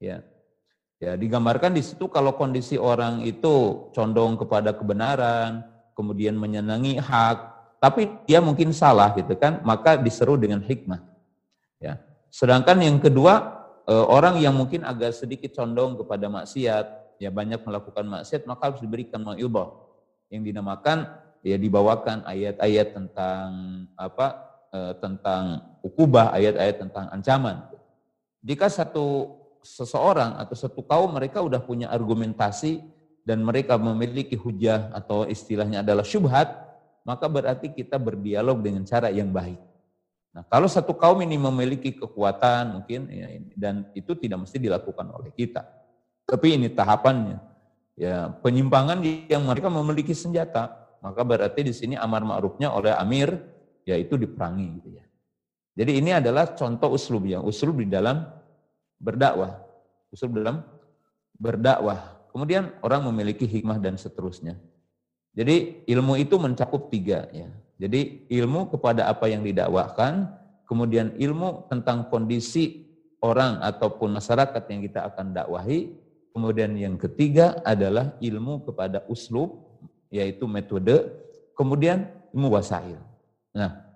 Ya. 0.00 0.24
Ya, 0.98 1.14
digambarkan 1.14 1.76
di 1.76 1.84
situ 1.84 2.10
kalau 2.10 2.34
kondisi 2.34 2.74
orang 2.74 3.22
itu 3.22 3.86
condong 3.94 4.34
kepada 4.34 4.74
kebenaran, 4.74 5.62
kemudian 5.94 6.34
menyenangi 6.34 6.98
hak, 6.98 7.38
tapi 7.78 8.10
dia 8.26 8.42
mungkin 8.42 8.74
salah 8.74 9.14
gitu 9.14 9.30
kan, 9.38 9.62
maka 9.62 9.94
diseru 9.94 10.34
dengan 10.34 10.58
hikmah. 10.58 10.98
Sedangkan 12.28 12.80
yang 12.84 13.00
kedua 13.00 13.58
Eh, 13.88 14.04
orang 14.04 14.36
yang 14.36 14.52
mungkin 14.52 14.84
agak 14.84 15.16
sedikit 15.16 15.56
condong 15.56 15.96
kepada 15.96 16.28
maksiat, 16.28 17.16
ya 17.16 17.32
banyak 17.32 17.64
melakukan 17.64 18.04
maksiat, 18.04 18.44
maka 18.44 18.68
harus 18.68 18.84
diberikan 18.84 19.24
ma'ilbah 19.24 19.72
yang 20.28 20.44
dinamakan 20.44 21.08
ya 21.40 21.56
dibawakan 21.56 22.20
ayat-ayat 22.28 22.92
tentang 22.92 23.48
apa 23.96 24.44
eh, 24.76 24.92
tentang 25.00 25.72
ukubah, 25.80 26.36
ayat-ayat 26.36 26.84
tentang 26.84 27.08
ancaman. 27.08 27.64
Jika 28.44 28.68
satu 28.68 29.40
seseorang 29.64 30.36
atau 30.36 30.52
satu 30.52 30.84
kaum 30.84 31.08
mereka 31.16 31.40
udah 31.40 31.64
punya 31.64 31.88
argumentasi 31.88 32.84
dan 33.24 33.40
mereka 33.40 33.80
memiliki 33.80 34.36
hujah 34.36 34.92
atau 34.92 35.24
istilahnya 35.24 35.80
adalah 35.80 36.04
syubhat, 36.04 36.52
maka 37.08 37.24
berarti 37.24 37.72
kita 37.72 37.96
berdialog 37.96 38.60
dengan 38.60 38.84
cara 38.84 39.08
yang 39.08 39.32
baik. 39.32 39.67
Nah, 40.32 40.44
kalau 40.46 40.68
satu 40.68 40.92
kaum 40.92 41.18
ini 41.24 41.40
memiliki 41.40 41.96
kekuatan 41.96 42.80
mungkin 42.80 43.08
ya, 43.08 43.26
dan 43.56 43.88
itu 43.96 44.12
tidak 44.14 44.44
mesti 44.44 44.60
dilakukan 44.60 45.08
oleh 45.10 45.32
kita. 45.32 45.64
Tapi 46.28 46.60
ini 46.60 46.68
tahapannya. 46.68 47.38
Ya, 47.98 48.30
penyimpangan 48.44 49.02
yang 49.26 49.42
mereka 49.42 49.66
memiliki 49.66 50.14
senjata, 50.14 50.70
maka 51.02 51.26
berarti 51.26 51.66
di 51.66 51.74
sini 51.74 51.94
amar 51.98 52.22
ma'rufnya 52.22 52.70
oleh 52.70 52.94
amir 52.94 53.34
yaitu 53.82 54.14
diperangi 54.20 54.66
gitu 54.78 54.88
ya. 55.00 55.04
Jadi 55.78 56.02
ini 56.02 56.10
adalah 56.14 56.54
contoh 56.54 56.94
uslub 56.94 57.24
ya, 57.26 57.42
uslub 57.42 57.80
di 57.82 57.88
dalam 57.88 58.22
berdakwah. 58.98 59.62
Uslub 60.10 60.36
dalam 60.36 60.62
berdakwah. 61.38 62.18
Kemudian 62.30 62.74
orang 62.84 63.06
memiliki 63.08 63.48
hikmah 63.48 63.80
dan 63.80 63.98
seterusnya. 63.98 64.58
Jadi 65.32 65.86
ilmu 65.86 66.18
itu 66.18 66.34
mencakup 66.34 66.90
tiga 66.90 67.30
ya. 67.30 67.46
Jadi 67.78 68.26
ilmu 68.26 68.74
kepada 68.74 69.06
apa 69.06 69.30
yang 69.30 69.46
didakwahkan, 69.46 70.26
kemudian 70.66 71.14
ilmu 71.14 71.70
tentang 71.70 72.10
kondisi 72.10 72.90
orang 73.22 73.62
ataupun 73.62 74.18
masyarakat 74.18 74.62
yang 74.66 74.80
kita 74.82 75.06
akan 75.06 75.30
dakwahi, 75.30 75.94
kemudian 76.34 76.74
yang 76.74 76.98
ketiga 76.98 77.62
adalah 77.62 78.18
ilmu 78.18 78.66
kepada 78.66 79.06
uslub, 79.06 79.62
yaitu 80.10 80.50
metode, 80.50 81.06
kemudian 81.54 82.10
ilmu 82.34 82.58
wasail. 82.58 82.98
Nah, 83.54 83.86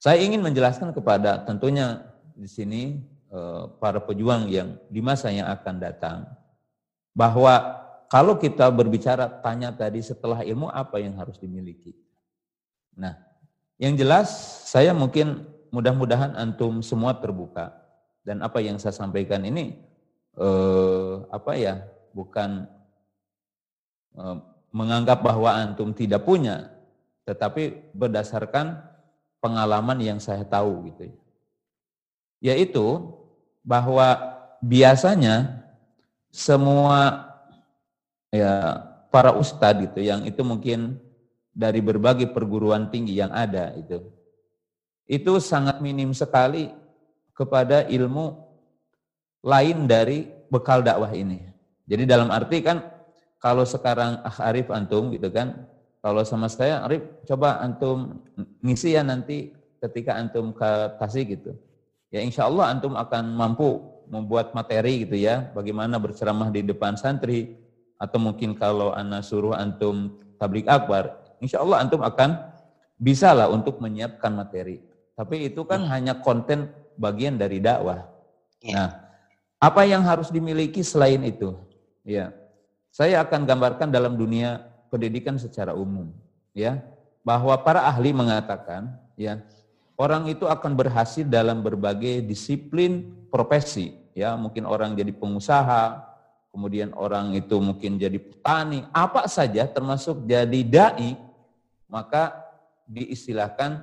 saya 0.00 0.24
ingin 0.24 0.40
menjelaskan 0.40 0.96
kepada 0.96 1.44
tentunya 1.44 2.00
di 2.32 2.48
sini 2.48 2.82
eh, 3.28 3.62
para 3.76 4.00
pejuang 4.00 4.48
yang 4.48 4.80
di 4.88 5.04
masa 5.04 5.28
yang 5.28 5.52
akan 5.52 5.76
datang, 5.76 6.18
bahwa 7.12 7.76
kalau 8.08 8.40
kita 8.40 8.66
berbicara 8.72 9.28
tanya 9.44 9.70
tadi 9.70 10.00
setelah 10.00 10.42
ilmu 10.42 10.66
apa 10.72 10.98
yang 10.98 11.14
harus 11.20 11.36
dimiliki. 11.36 11.94
Nah, 12.96 13.14
yang 13.80 13.94
jelas 13.94 14.30
saya 14.68 14.94
mungkin 14.94 15.46
mudah-mudahan 15.70 16.34
antum 16.34 16.82
semua 16.82 17.16
terbuka 17.16 17.72
dan 18.26 18.42
apa 18.42 18.58
yang 18.60 18.76
saya 18.76 18.92
sampaikan 18.92 19.40
ini 19.46 19.78
eh, 20.36 21.14
apa 21.30 21.52
ya 21.56 21.86
bukan 22.12 22.66
eh, 24.18 24.36
menganggap 24.70 25.22
bahwa 25.22 25.50
antum 25.50 25.90
tidak 25.90 26.22
punya, 26.22 26.70
tetapi 27.26 27.90
berdasarkan 27.90 28.78
pengalaman 29.42 29.98
yang 29.98 30.18
saya 30.22 30.46
tahu 30.46 30.90
gitu 30.94 31.10
ya. 31.10 31.16
Yaitu 32.40 32.86
bahwa 33.60 34.16
biasanya 34.62 35.66
semua 36.30 37.28
ya 38.30 38.86
para 39.10 39.34
ustadz 39.34 39.90
gitu 39.90 40.00
yang 40.06 40.22
itu 40.22 40.40
mungkin 40.46 41.02
dari 41.60 41.84
berbagai 41.84 42.32
perguruan 42.32 42.88
tinggi 42.88 43.20
yang 43.20 43.28
ada 43.28 43.76
itu. 43.76 44.00
Itu 45.04 45.36
sangat 45.44 45.84
minim 45.84 46.16
sekali 46.16 46.72
kepada 47.36 47.84
ilmu 47.84 48.32
lain 49.44 49.84
dari 49.84 50.24
bekal 50.48 50.80
dakwah 50.80 51.12
ini. 51.12 51.44
Jadi 51.84 52.08
dalam 52.08 52.32
arti 52.32 52.64
kan 52.64 52.80
kalau 53.36 53.68
sekarang 53.68 54.24
ah 54.24 54.36
Arif 54.48 54.72
antum 54.72 55.12
gitu 55.12 55.28
kan, 55.28 55.68
kalau 56.00 56.24
sama 56.24 56.48
saya 56.48 56.80
Arif 56.88 57.04
coba 57.28 57.60
antum 57.60 58.24
ngisi 58.64 58.96
ya 58.96 59.04
nanti 59.04 59.52
ketika 59.84 60.16
antum 60.16 60.56
ke 60.56 60.70
Tasik 60.96 61.36
gitu. 61.36 61.52
Ya 62.08 62.24
insya 62.24 62.48
Allah 62.48 62.72
antum 62.72 62.96
akan 62.96 63.36
mampu 63.36 63.80
membuat 64.10 64.50
materi 64.56 65.06
gitu 65.06 65.14
ya, 65.14 65.52
bagaimana 65.54 65.96
berceramah 66.02 66.50
di 66.50 66.66
depan 66.66 66.98
santri, 66.98 67.54
atau 67.94 68.18
mungkin 68.18 68.58
kalau 68.58 68.90
anak 68.90 69.22
suruh 69.22 69.54
antum 69.54 70.18
tablik 70.40 70.66
akbar, 70.66 71.19
insya 71.40 71.64
Allah 71.64 71.82
antum 71.82 72.04
akan 72.04 72.36
bisa 73.00 73.32
lah 73.32 73.48
untuk 73.48 73.80
menyiapkan 73.80 74.30
materi. 74.30 74.84
Tapi 75.16 75.52
itu 75.52 75.64
kan 75.64 75.84
hmm. 75.84 75.90
hanya 75.90 76.14
konten 76.20 76.68
bagian 77.00 77.40
dari 77.40 77.60
dakwah. 77.60 78.08
Ya. 78.60 78.72
Nah, 78.76 78.88
apa 79.60 79.84
yang 79.84 80.04
harus 80.04 80.28
dimiliki 80.32 80.80
selain 80.80 81.20
itu? 81.24 81.52
Ya, 82.00 82.32
saya 82.88 83.20
akan 83.20 83.44
gambarkan 83.44 83.92
dalam 83.92 84.16
dunia 84.16 84.64
pendidikan 84.88 85.36
secara 85.36 85.76
umum, 85.76 86.08
ya, 86.56 86.80
bahwa 87.20 87.52
para 87.60 87.84
ahli 87.84 88.10
mengatakan, 88.16 88.96
ya, 89.20 89.44
orang 90.00 90.32
itu 90.32 90.48
akan 90.48 90.72
berhasil 90.72 91.28
dalam 91.28 91.60
berbagai 91.60 92.24
disiplin 92.24 93.12
profesi, 93.28 93.94
ya, 94.16 94.32
mungkin 94.34 94.64
orang 94.64 94.96
jadi 94.96 95.12
pengusaha, 95.12 96.08
kemudian 96.50 96.90
orang 96.96 97.36
itu 97.36 97.60
mungkin 97.60 98.00
jadi 98.00 98.16
petani, 98.16 98.88
apa 98.90 99.28
saja 99.28 99.68
termasuk 99.68 100.24
jadi 100.24 100.60
dai, 100.64 101.14
maka 101.90 102.32
diistilahkan 102.86 103.82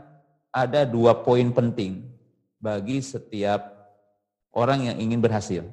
ada 0.49 0.87
dua 0.87 1.21
poin 1.21 1.51
penting 1.53 2.07
bagi 2.57 3.03
setiap 3.03 3.77
orang 4.55 4.89
yang 4.89 4.97
ingin 4.97 5.21
berhasil. 5.21 5.63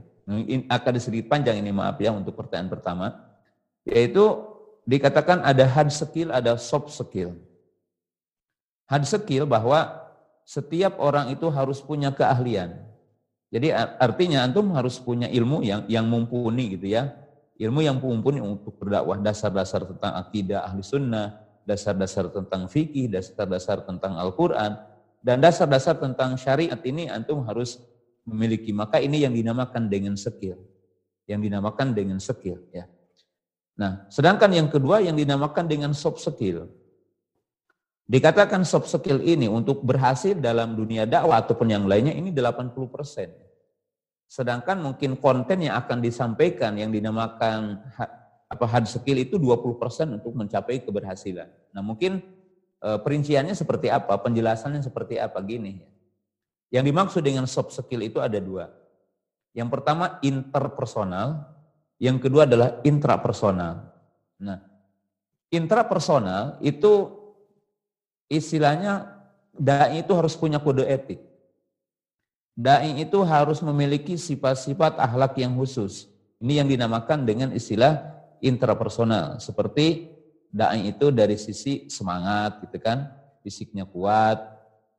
Akan 0.68 0.98
sedikit 1.00 1.32
panjang 1.32 1.62
ini 1.62 1.72
maaf 1.72 1.96
ya 2.02 2.12
untuk 2.12 2.36
pertanyaan 2.36 2.68
pertama, 2.68 3.06
yaitu 3.86 4.44
dikatakan 4.84 5.40
ada 5.40 5.64
hard 5.64 5.88
skill, 5.94 6.28
ada 6.34 6.58
soft 6.60 6.92
skill. 6.92 7.32
Hard 8.84 9.08
skill 9.08 9.48
bahwa 9.48 10.04
setiap 10.44 11.00
orang 11.00 11.32
itu 11.32 11.48
harus 11.48 11.80
punya 11.80 12.12
keahlian. 12.12 12.84
Jadi 13.48 13.70
artinya 13.72 14.44
antum 14.44 14.74
harus 14.76 14.98
punya 15.00 15.30
ilmu 15.30 15.62
yang 15.64 15.86
yang 15.88 16.04
mumpuni 16.04 16.76
gitu 16.76 16.92
ya. 16.92 17.16
Ilmu 17.54 17.86
yang 17.86 18.02
mumpuni 18.02 18.42
untuk 18.42 18.74
berdakwah 18.82 19.14
dasar-dasar 19.22 19.86
tentang 19.86 20.12
akidah 20.18 20.66
ahli 20.66 20.82
sunnah, 20.82 21.43
dasar-dasar 21.64 22.28
tentang 22.30 22.68
fikih, 22.68 23.08
dasar-dasar 23.08 23.82
tentang 23.84 24.16
Al-Quran, 24.20 24.76
dan 25.24 25.40
dasar-dasar 25.40 25.96
tentang 25.96 26.36
syariat 26.36 26.78
ini 26.84 27.08
antum 27.08 27.40
harus 27.48 27.80
memiliki. 28.28 28.72
Maka 28.72 29.00
ini 29.00 29.24
yang 29.24 29.32
dinamakan 29.32 29.88
dengan 29.88 30.16
skill. 30.16 30.60
Yang 31.24 31.40
dinamakan 31.48 31.96
dengan 31.96 32.20
skill. 32.20 32.60
ya. 32.72 32.84
Nah, 33.74 34.06
sedangkan 34.12 34.52
yang 34.54 34.68
kedua 34.70 35.02
yang 35.02 35.16
dinamakan 35.18 35.66
dengan 35.66 35.90
soft 35.96 36.22
skill. 36.22 36.68
Dikatakan 38.04 38.68
soft 38.68 38.92
skill 38.92 39.24
ini 39.24 39.48
untuk 39.48 39.80
berhasil 39.80 40.36
dalam 40.36 40.76
dunia 40.76 41.08
dakwah 41.08 41.40
ataupun 41.40 41.72
yang 41.72 41.88
lainnya 41.88 42.12
ini 42.12 42.30
80%. 42.30 43.32
Sedangkan 44.28 44.76
mungkin 44.76 45.16
konten 45.16 45.64
yang 45.64 45.80
akan 45.80 46.04
disampaikan 46.04 46.76
yang 46.76 46.92
dinamakan 46.92 47.80
apa 48.54 48.64
hard 48.64 48.86
skill 48.86 49.18
itu 49.18 49.36
20% 49.36 50.14
untuk 50.14 50.32
mencapai 50.32 50.80
keberhasilan. 50.86 51.50
Nah, 51.74 51.82
mungkin 51.82 52.22
e, 52.78 52.88
perinciannya 53.02 53.52
seperti 53.58 53.90
apa, 53.90 54.14
penjelasannya 54.22 54.80
seperti 54.80 55.18
apa 55.18 55.42
gini 55.42 55.82
ya. 55.82 55.88
Yang 56.80 56.84
dimaksud 56.90 57.22
dengan 57.22 57.46
soft 57.50 57.74
skill 57.74 58.02
itu 58.02 58.22
ada 58.22 58.38
dua. 58.38 58.70
Yang 59.54 59.68
pertama 59.70 60.18
interpersonal, 60.22 61.46
yang 62.02 62.18
kedua 62.18 62.46
adalah 62.46 62.82
intrapersonal. 62.82 63.86
Nah, 64.42 64.58
intrapersonal 65.54 66.58
itu 66.58 67.14
istilahnya 68.26 69.14
dai 69.54 70.02
itu 70.02 70.10
harus 70.10 70.34
punya 70.34 70.58
kode 70.58 70.82
etik. 70.82 71.22
Dai 72.54 72.98
itu 73.02 73.18
harus 73.22 73.62
memiliki 73.62 74.18
sifat-sifat 74.18 74.98
akhlak 74.98 75.38
yang 75.38 75.54
khusus. 75.54 76.10
Ini 76.42 76.62
yang 76.62 76.68
dinamakan 76.70 77.22
dengan 77.26 77.50
istilah 77.54 78.02
intrapersonal. 78.44 79.40
Seperti 79.40 80.12
dai 80.52 80.92
itu 80.92 81.08
dari 81.10 81.34
sisi 81.40 81.88
semangat 81.88 82.60
gitu 82.68 82.78
kan, 82.78 83.08
fisiknya 83.40 83.88
kuat, 83.88 84.38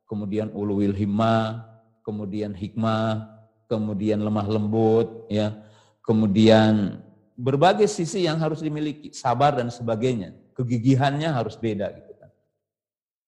kemudian 0.04 0.50
uluwil 0.50 0.92
himmah, 0.92 1.64
kemudian 2.02 2.52
hikmah, 2.52 3.24
kemudian 3.70 4.20
lemah 4.20 4.46
lembut, 4.50 5.30
ya, 5.30 5.54
kemudian 6.02 7.00
berbagai 7.38 7.86
sisi 7.86 8.26
yang 8.26 8.36
harus 8.42 8.60
dimiliki, 8.60 9.14
sabar 9.14 9.54
dan 9.54 9.70
sebagainya. 9.70 10.34
Kegigihannya 10.56 11.28
harus 11.30 11.56
beda 11.56 11.92
gitu. 11.92 12.06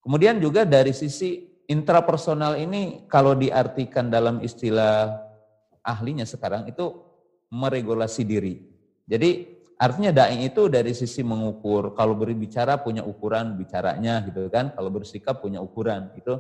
Kemudian 0.09 0.41
juga 0.41 0.65
dari 0.65 0.97
sisi 0.97 1.53
intrapersonal 1.69 2.57
ini 2.57 3.05
kalau 3.13 3.37
diartikan 3.37 4.09
dalam 4.09 4.41
istilah 4.41 5.21
ahlinya 5.85 6.25
sekarang 6.25 6.65
itu 6.65 6.97
meregulasi 7.53 8.25
diri. 8.25 8.65
Jadi 9.05 9.58
artinya 9.79 10.11
dai 10.11 10.45
itu 10.45 10.67
dari 10.67 10.91
sisi 10.93 11.23
mengukur, 11.23 11.95
kalau 11.95 12.19
berbicara 12.19 12.83
punya 12.83 13.07
ukuran 13.07 13.55
bicaranya 13.55 14.27
gitu 14.27 14.51
kan, 14.51 14.75
kalau 14.75 14.91
bersikap 14.91 15.39
punya 15.39 15.63
ukuran 15.63 16.11
itu. 16.19 16.37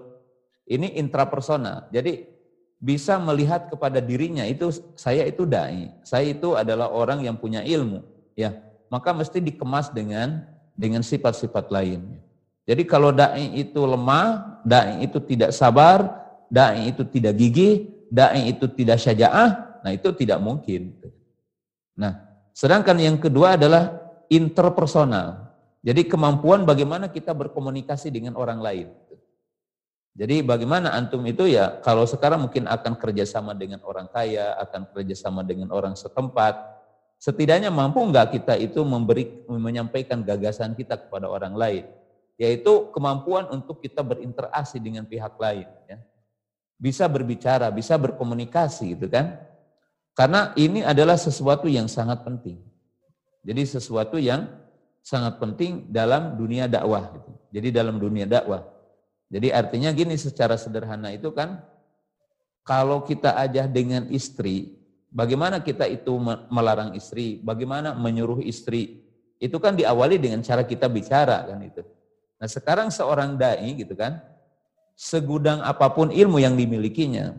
Ini 0.68 1.00
intrapersonal. 1.00 1.88
Jadi 1.88 2.28
bisa 2.76 3.16
melihat 3.16 3.72
kepada 3.72 4.04
dirinya 4.04 4.44
itu 4.44 4.68
saya 5.00 5.24
itu 5.24 5.48
dai, 5.48 5.88
saya 6.04 6.28
itu 6.28 6.52
adalah 6.52 6.92
orang 6.92 7.24
yang 7.24 7.40
punya 7.40 7.64
ilmu, 7.64 8.04
ya. 8.36 8.52
Maka 8.92 9.16
mesti 9.16 9.40
dikemas 9.40 9.88
dengan 9.96 10.44
dengan 10.76 11.00
sifat-sifat 11.00 11.72
lain. 11.72 12.20
Jadi 12.68 12.84
kalau 12.84 13.16
dai 13.16 13.48
itu 13.56 13.80
lemah, 13.80 14.60
dai 14.60 15.00
itu 15.08 15.16
tidak 15.24 15.56
sabar, 15.56 16.20
dai 16.52 16.92
itu 16.92 17.00
tidak 17.08 17.32
gigih, 17.40 17.88
dai 18.12 18.52
itu 18.52 18.68
tidak 18.68 19.00
syaja'ah, 19.00 19.80
nah 19.80 19.88
itu 19.88 20.12
tidak 20.12 20.36
mungkin. 20.36 20.92
Nah, 21.96 22.27
sedangkan 22.58 22.98
yang 22.98 23.22
kedua 23.22 23.54
adalah 23.54 23.94
interpersonal. 24.26 25.46
Jadi 25.78 26.10
kemampuan 26.10 26.66
bagaimana 26.66 27.06
kita 27.06 27.30
berkomunikasi 27.30 28.10
dengan 28.10 28.34
orang 28.34 28.58
lain. 28.58 28.90
Jadi 30.18 30.42
bagaimana 30.42 30.90
antum 30.98 31.22
itu 31.22 31.46
ya 31.46 31.78
kalau 31.78 32.02
sekarang 32.02 32.50
mungkin 32.50 32.66
akan 32.66 32.98
kerjasama 32.98 33.54
dengan 33.54 33.78
orang 33.86 34.10
kaya, 34.10 34.58
akan 34.58 34.90
kerjasama 34.90 35.46
dengan 35.46 35.70
orang 35.70 35.94
setempat, 35.94 36.58
setidaknya 37.22 37.70
mampu 37.70 38.02
enggak 38.02 38.34
kita 38.34 38.58
itu 38.58 38.82
memberi 38.82 39.46
menyampaikan 39.46 40.26
gagasan 40.26 40.74
kita 40.74 40.98
kepada 40.98 41.30
orang 41.30 41.54
lain 41.54 41.86
yaitu 42.38 42.86
kemampuan 42.94 43.50
untuk 43.50 43.82
kita 43.82 44.00
berinteraksi 44.00 44.78
dengan 44.78 45.02
pihak 45.02 45.34
lain 45.36 45.66
ya. 45.90 45.98
Bisa 46.78 47.10
berbicara, 47.10 47.66
bisa 47.74 47.98
berkomunikasi 47.98 48.94
gitu 48.94 49.10
kan. 49.10 49.34
Karena 50.18 50.50
ini 50.58 50.82
adalah 50.82 51.14
sesuatu 51.14 51.70
yang 51.70 51.86
sangat 51.86 52.26
penting. 52.26 52.58
Jadi 53.46 53.62
sesuatu 53.62 54.18
yang 54.18 54.50
sangat 54.98 55.38
penting 55.38 55.86
dalam 55.86 56.34
dunia 56.34 56.66
dakwah 56.66 57.14
gitu. 57.14 57.30
Jadi 57.54 57.68
dalam 57.70 58.02
dunia 58.02 58.26
dakwah. 58.26 58.66
Jadi 59.30 59.54
artinya 59.54 59.94
gini 59.94 60.18
secara 60.18 60.58
sederhana 60.58 61.14
itu 61.14 61.30
kan 61.30 61.62
kalau 62.66 63.06
kita 63.06 63.38
aja 63.38 63.70
dengan 63.70 64.10
istri, 64.10 64.74
bagaimana 65.14 65.62
kita 65.62 65.86
itu 65.86 66.18
melarang 66.50 66.98
istri, 66.98 67.38
bagaimana 67.38 67.94
menyuruh 67.94 68.42
istri, 68.42 69.06
itu 69.38 69.54
kan 69.62 69.78
diawali 69.78 70.18
dengan 70.18 70.42
cara 70.42 70.66
kita 70.66 70.90
bicara 70.90 71.46
kan 71.46 71.62
itu. 71.62 71.86
Nah 72.42 72.48
sekarang 72.50 72.90
seorang 72.90 73.38
da'i 73.38 73.70
gitu 73.78 73.94
kan, 73.94 74.18
segudang 74.98 75.62
apa 75.62 75.88
pun 75.94 76.10
ilmu 76.10 76.42
yang 76.42 76.58
dimilikinya, 76.58 77.32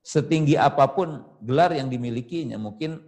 setinggi 0.00 0.56
apa 0.56 0.88
pun 0.90 1.24
gelar 1.44 1.76
yang 1.76 1.92
dimilikinya, 1.92 2.56
mungkin 2.56 3.04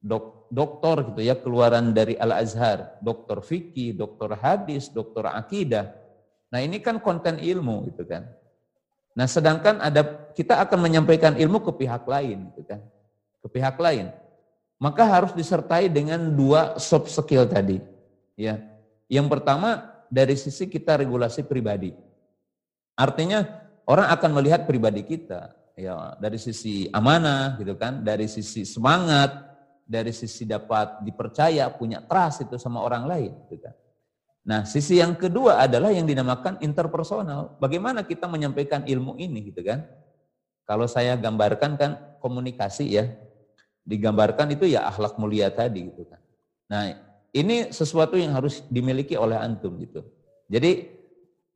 dok, 0.00 0.48
doktor 0.52 1.12
gitu 1.12 1.20
ya, 1.24 1.34
keluaran 1.36 1.96
dari 1.96 2.14
Al-Azhar, 2.20 3.00
doktor 3.00 3.40
fikih, 3.40 3.96
doktor 3.96 4.36
hadis, 4.36 4.92
doktor 4.92 5.32
akidah. 5.32 5.92
Nah 6.52 6.60
ini 6.60 6.78
kan 6.78 7.00
konten 7.00 7.40
ilmu 7.40 7.88
gitu 7.90 8.04
kan. 8.06 8.28
Nah 9.16 9.26
sedangkan 9.26 9.80
ada 9.80 10.30
kita 10.34 10.60
akan 10.62 10.78
menyampaikan 10.84 11.34
ilmu 11.34 11.62
ke 11.64 11.72
pihak 11.86 12.04
lain 12.04 12.50
gitu 12.52 12.62
kan, 12.66 12.80
ke 13.40 13.48
pihak 13.48 13.76
lain. 13.80 14.12
Maka 14.78 15.06
harus 15.06 15.32
disertai 15.32 15.88
dengan 15.88 16.20
dua 16.34 16.76
soft 16.76 17.08
skill 17.08 17.48
tadi. 17.48 17.80
Ya, 18.34 18.58
yang 19.06 19.30
pertama 19.30 19.94
dari 20.10 20.34
sisi 20.34 20.66
kita 20.66 20.98
regulasi 20.98 21.46
pribadi. 21.46 21.94
Artinya 22.94 23.46
orang 23.86 24.10
akan 24.12 24.30
melihat 24.34 24.66
pribadi 24.66 25.02
kita 25.02 25.63
ya 25.74 26.14
dari 26.22 26.38
sisi 26.38 26.86
amanah 26.90 27.58
gitu 27.58 27.74
kan, 27.74 28.02
dari 28.02 28.30
sisi 28.30 28.62
semangat, 28.62 29.34
dari 29.84 30.14
sisi 30.14 30.46
dapat 30.48 31.02
dipercaya, 31.04 31.68
punya 31.74 32.00
trust 32.06 32.46
itu 32.48 32.56
sama 32.56 32.80
orang 32.80 33.04
lain 33.04 33.32
gitu 33.46 33.60
kan. 33.60 33.74
Nah, 34.44 34.60
sisi 34.68 35.00
yang 35.00 35.16
kedua 35.16 35.64
adalah 35.64 35.88
yang 35.88 36.04
dinamakan 36.04 36.60
interpersonal. 36.60 37.56
Bagaimana 37.56 38.04
kita 38.04 38.28
menyampaikan 38.28 38.84
ilmu 38.84 39.16
ini 39.16 39.48
gitu 39.52 39.64
kan? 39.64 39.88
Kalau 40.68 40.84
saya 40.84 41.16
gambarkan 41.16 41.80
kan 41.80 41.96
komunikasi 42.20 42.92
ya, 42.92 43.08
digambarkan 43.88 44.52
itu 44.52 44.68
ya 44.68 44.84
akhlak 44.88 45.16
mulia 45.16 45.48
tadi 45.48 45.88
gitu 45.88 46.04
kan. 46.08 46.20
Nah, 46.68 46.92
ini 47.32 47.72
sesuatu 47.72 48.16
yang 48.20 48.36
harus 48.36 48.64
dimiliki 48.68 49.16
oleh 49.16 49.36
antum 49.36 49.76
gitu. 49.80 50.04
Jadi 50.48 50.92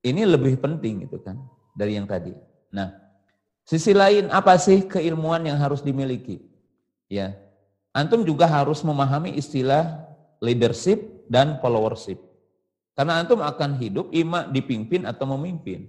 ini 0.04 0.22
lebih 0.24 0.56
penting 0.56 1.08
gitu 1.08 1.20
kan 1.20 1.36
dari 1.76 1.96
yang 1.96 2.08
tadi. 2.08 2.32
Nah, 2.72 3.07
sisi 3.68 3.92
lain 3.92 4.32
apa 4.32 4.56
sih 4.56 4.88
keilmuan 4.88 5.44
yang 5.44 5.60
harus 5.60 5.84
dimiliki? 5.84 6.40
Ya. 7.12 7.36
Antum 7.92 8.24
juga 8.24 8.48
harus 8.48 8.80
memahami 8.80 9.36
istilah 9.36 10.08
leadership 10.40 11.28
dan 11.28 11.60
followership. 11.60 12.16
Karena 12.96 13.20
antum 13.20 13.44
akan 13.44 13.76
hidup 13.76 14.08
ima 14.10 14.48
dipimpin 14.48 15.04
atau 15.04 15.28
memimpin. 15.36 15.84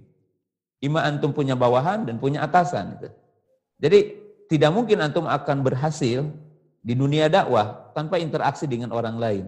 Ima 0.83 1.07
antum 1.07 1.31
punya 1.31 1.55
bawahan 1.55 2.03
dan 2.03 2.19
punya 2.19 2.43
atasan 2.43 2.99
gitu. 2.99 3.09
Jadi 3.79 3.99
tidak 4.51 4.71
mungkin 4.75 4.99
antum 4.99 5.25
akan 5.25 5.63
berhasil 5.63 6.27
di 6.83 6.93
dunia 6.95 7.31
dakwah 7.31 7.91
tanpa 7.95 8.19
interaksi 8.19 8.67
dengan 8.67 8.91
orang 8.91 9.15
lain. 9.19 9.45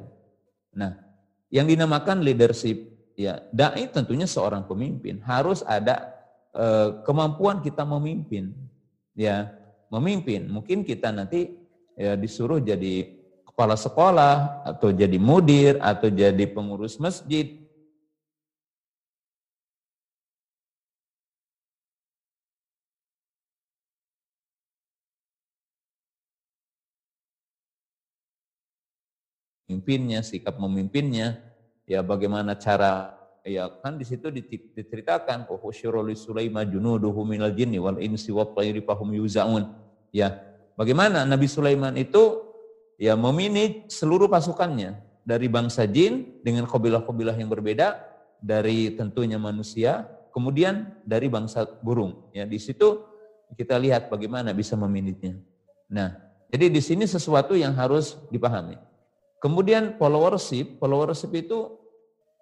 Nah, 0.72 0.96
yang 1.52 1.68
dinamakan 1.68 2.24
leadership, 2.24 2.80
ya 3.16 3.44
dai 3.52 3.88
tentunya 3.92 4.28
seorang 4.28 4.64
pemimpin 4.68 5.20
harus 5.24 5.64
ada 5.68 6.21
kemampuan 7.08 7.64
kita 7.64 7.88
memimpin, 7.88 8.52
ya 9.16 9.52
memimpin. 9.92 10.48
Mungkin 10.52 10.84
kita 10.84 11.12
nanti 11.12 11.56
ya 11.96 12.16
disuruh 12.16 12.60
jadi 12.60 13.08
kepala 13.48 13.76
sekolah 13.76 14.64
atau 14.68 14.92
jadi 14.92 15.16
mudir 15.20 15.80
atau 15.80 16.08
jadi 16.08 16.48
pengurus 16.52 17.00
masjid 17.00 17.62
memimpinnya, 29.72 30.20
sikap 30.20 30.60
memimpinnya. 30.60 31.40
ya 31.88 32.00
bagaimana 32.00 32.56
cara 32.56 33.21
ya 33.42 33.70
kan 33.82 33.98
di 33.98 34.06
situ 34.06 34.30
diceritakan 34.76 35.50
oh 35.50 35.74
syuruli 35.74 36.14
Sulaiman 36.14 36.66
junuduhu 36.70 37.26
minal 37.26 37.54
jinni 37.54 37.82
wal 37.82 37.98
insi 37.98 38.30
wat 38.30 38.54
tayri 38.54 38.82
fahum 38.86 39.10
yuzaun. 39.14 39.70
Ya, 40.14 40.44
bagaimana 40.78 41.26
Nabi 41.26 41.48
Sulaiman 41.48 41.96
itu 41.98 42.44
ya 43.02 43.18
meminit 43.18 43.90
seluruh 43.90 44.30
pasukannya 44.30 45.00
dari 45.26 45.48
bangsa 45.50 45.88
jin 45.88 46.42
dengan 46.46 46.68
kabilah-kabilah 46.68 47.34
yang 47.38 47.50
berbeda 47.50 47.98
dari 48.42 48.94
tentunya 48.98 49.38
manusia, 49.38 50.10
kemudian 50.34 50.90
dari 51.06 51.30
bangsa 51.30 51.66
burung. 51.82 52.30
Ya, 52.34 52.46
di 52.46 52.58
situ 52.58 53.06
kita 53.58 53.78
lihat 53.78 54.10
bagaimana 54.12 54.54
bisa 54.54 54.78
meminitnya. 54.78 55.40
Nah, 55.92 56.16
jadi 56.52 56.68
di 56.68 56.82
sini 56.84 57.08
sesuatu 57.08 57.56
yang 57.56 57.76
harus 57.76 58.20
dipahami. 58.28 58.76
Kemudian 59.42 59.98
followership, 59.98 60.78
followership 60.78 61.32
itu 61.34 61.81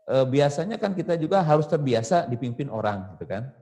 biasanya 0.09 0.81
kan 0.81 0.97
kita 0.97 1.13
juga 1.21 1.45
harus 1.45 1.69
terbiasa 1.69 2.25
dipimpin 2.25 2.73
orang, 2.73 3.13
gitu 3.13 3.29
kan? 3.29 3.53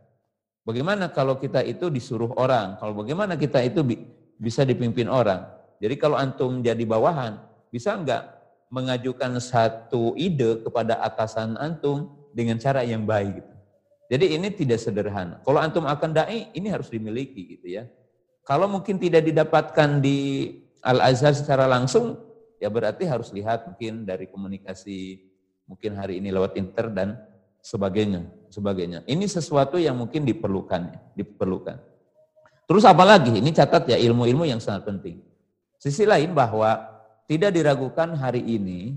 Bagaimana 0.63 1.11
kalau 1.11 1.39
kita 1.39 1.63
itu 1.63 1.87
disuruh 1.91 2.31
orang? 2.35 2.79
Kalau 2.79 2.95
bagaimana 2.95 3.39
kita 3.39 3.63
itu 3.63 3.83
bi 3.83 3.95
bisa 4.39 4.63
dipimpin 4.67 5.07
orang? 5.07 5.47
Jadi 5.79 5.95
kalau 5.95 6.15
antum 6.15 6.59
jadi 6.63 6.83
bawahan, 6.83 7.39
bisa 7.71 7.95
enggak 7.95 8.27
mengajukan 8.67 9.39
satu 9.39 10.11
ide 10.19 10.63
kepada 10.63 10.99
atasan 10.99 11.55
antum 11.55 12.11
dengan 12.35 12.59
cara 12.59 12.83
yang 12.83 13.07
baik 13.07 13.39
gitu. 13.39 13.53
Jadi 14.07 14.25
ini 14.39 14.47
tidak 14.55 14.79
sederhana. 14.79 15.43
Kalau 15.43 15.59
antum 15.59 15.83
akan 15.83 16.15
dai, 16.15 16.47
ini 16.55 16.67
harus 16.71 16.87
dimiliki 16.87 17.59
gitu 17.59 17.67
ya. 17.75 17.83
Kalau 18.47 18.71
mungkin 18.71 18.95
tidak 18.95 19.27
didapatkan 19.27 19.99
di 19.99 20.51
Al-Azhar 20.79 21.35
secara 21.35 21.67
langsung, 21.67 22.15
ya 22.59 22.71
berarti 22.71 23.03
harus 23.03 23.35
lihat 23.35 23.67
mungkin 23.67 24.07
dari 24.07 24.31
komunikasi 24.31 25.26
mungkin 25.67 25.99
hari 25.99 26.23
ini 26.23 26.31
lewat 26.31 26.55
inter 26.55 26.89
dan 26.89 27.19
sebagainya, 27.61 28.25
sebagainya. 28.47 29.03
Ini 29.05 29.27
sesuatu 29.27 29.75
yang 29.75 29.99
mungkin 29.99 30.23
diperlukan, 30.23 31.13
diperlukan. 31.13 31.77
Terus 32.67 32.83
apalagi? 32.87 33.37
Ini 33.37 33.51
catat 33.51 33.87
ya 33.87 33.99
ilmu-ilmu 33.99 34.47
yang 34.47 34.63
sangat 34.63 34.87
penting. 34.87 35.19
Sisi 35.77 36.07
lain 36.07 36.31
bahwa 36.31 36.79
tidak 37.27 37.53
diragukan 37.53 38.15
hari 38.15 38.43
ini 38.43 38.95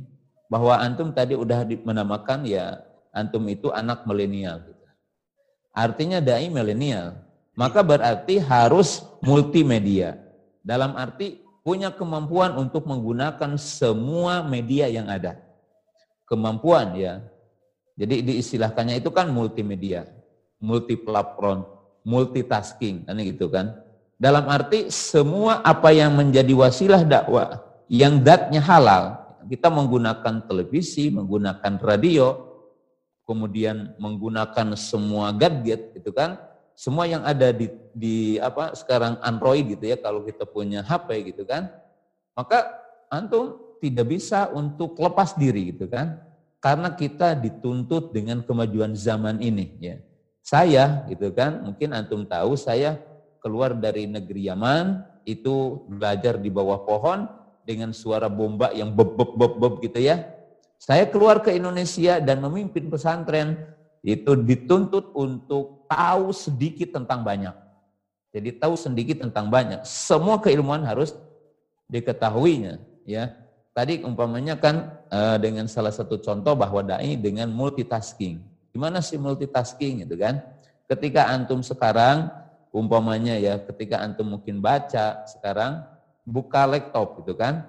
bahwa 0.50 0.78
antum 0.78 1.11
tadi 1.14 1.35
udah 1.35 1.66
menamakan 1.83 2.46
ya 2.46 2.83
antum 3.14 3.42
itu 3.50 3.70
anak 3.70 4.06
milenial. 4.06 4.62
Gitu. 4.62 4.87
Artinya 5.74 6.18
dai 6.18 6.50
milenial. 6.50 7.14
Maka 7.54 7.83
berarti 7.83 8.38
harus 8.40 9.02
multimedia. 9.20 10.16
Dalam 10.62 10.94
arti 10.94 11.42
punya 11.61 11.92
kemampuan 11.92 12.56
untuk 12.56 12.87
menggunakan 12.88 13.59
semua 13.59 14.40
media 14.42 14.88
yang 14.88 15.11
ada. 15.11 15.37
Kemampuan 16.31 16.95
ya. 16.95 17.19
Jadi 17.99 18.23
diistilahkannya 18.23 19.03
itu 19.03 19.11
kan 19.11 19.29
multimedia, 19.35 20.07
multiplatform, 20.62 21.66
multitasking, 22.07 23.05
kan 23.05 23.19
gitu 23.19 23.51
kan. 23.51 23.75
Dalam 24.14 24.47
arti 24.47 24.88
semua 24.95 25.59
apa 25.66 25.90
yang 25.90 26.14
menjadi 26.14 26.55
wasilah 26.55 27.03
dakwah 27.03 27.61
yang 27.90 28.23
datnya 28.23 28.62
halal, 28.62 29.19
kita 29.51 29.66
menggunakan 29.69 30.47
televisi, 30.47 31.11
menggunakan 31.11 31.83
radio, 31.83 32.51
kemudian 33.31 33.95
menggunakan 34.03 34.75
semua 34.75 35.31
gadget 35.31 35.95
gitu 35.95 36.11
kan 36.11 36.35
semua 36.75 37.07
yang 37.07 37.23
ada 37.23 37.55
di, 37.55 37.71
di 37.95 38.43
apa 38.43 38.75
sekarang 38.75 39.23
Android 39.23 39.71
gitu 39.71 39.87
ya 39.87 39.95
kalau 39.95 40.27
kita 40.27 40.43
punya 40.43 40.83
HP 40.83 41.31
gitu 41.31 41.47
kan 41.47 41.71
maka 42.35 42.66
antum 43.07 43.55
tidak 43.81 44.07
bisa 44.12 44.53
untuk 44.53 44.95
lepas 45.01 45.35
diri 45.35 45.75
gitu 45.75 45.88
kan 45.88 46.21
karena 46.61 46.93
kita 46.93 47.35
dituntut 47.35 48.12
dengan 48.12 48.45
kemajuan 48.45 48.93
zaman 48.93 49.40
ini 49.40 49.77
ya 49.81 49.97
saya 50.45 51.09
gitu 51.09 51.33
kan 51.33 51.64
mungkin 51.64 51.97
antum 51.97 52.29
tahu 52.29 52.55
saya 52.55 53.01
keluar 53.40 53.73
dari 53.73 54.05
negeri 54.05 54.53
Yaman 54.53 55.03
itu 55.25 55.85
belajar 55.88 56.37
di 56.37 56.53
bawah 56.53 56.85
pohon 56.85 57.25
dengan 57.64 57.93
suara 57.97 58.29
bomba 58.29 58.73
yang 58.77 58.93
beb 58.93 59.16
beb 59.16 59.31
beb, 59.37 59.53
beb 59.57 59.75
gitu 59.88 60.01
ya 60.05 60.29
saya 60.81 61.05
keluar 61.05 61.45
ke 61.45 61.53
Indonesia 61.53 62.16
dan 62.25 62.40
memimpin 62.40 62.88
pesantren 62.88 63.69
itu 64.01 64.33
dituntut 64.33 65.12
untuk 65.12 65.85
tahu 65.85 66.33
sedikit 66.33 66.97
tentang 66.97 67.21
banyak. 67.21 67.53
Jadi 68.33 68.57
tahu 68.57 68.75
sedikit 68.81 69.27
tentang 69.27 69.53
banyak. 69.53 69.85
Semua 69.85 70.40
keilmuan 70.40 70.81
harus 70.88 71.12
diketahuinya, 71.90 72.81
ya. 73.05 73.37
Tadi 73.70 74.02
umpamanya 74.02 74.59
kan 74.59 74.98
uh, 75.09 75.38
dengan 75.38 75.70
salah 75.70 75.94
satu 75.94 76.18
contoh 76.18 76.59
bahwa 76.59 76.83
dai 76.83 77.14
dengan 77.14 77.48
multitasking. 77.54 78.42
Gimana 78.74 78.98
sih 78.98 79.16
multitasking 79.16 80.04
itu 80.04 80.14
kan? 80.18 80.42
Ketika 80.90 81.30
antum 81.30 81.62
sekarang 81.62 82.30
umpamanya 82.74 83.38
ya, 83.38 83.62
ketika 83.62 84.02
antum 84.02 84.38
mungkin 84.38 84.59
baca 84.59 85.22
sekarang 85.26 85.87
buka 86.26 86.66
laptop 86.66 87.22
gitu 87.22 87.38
kan 87.38 87.62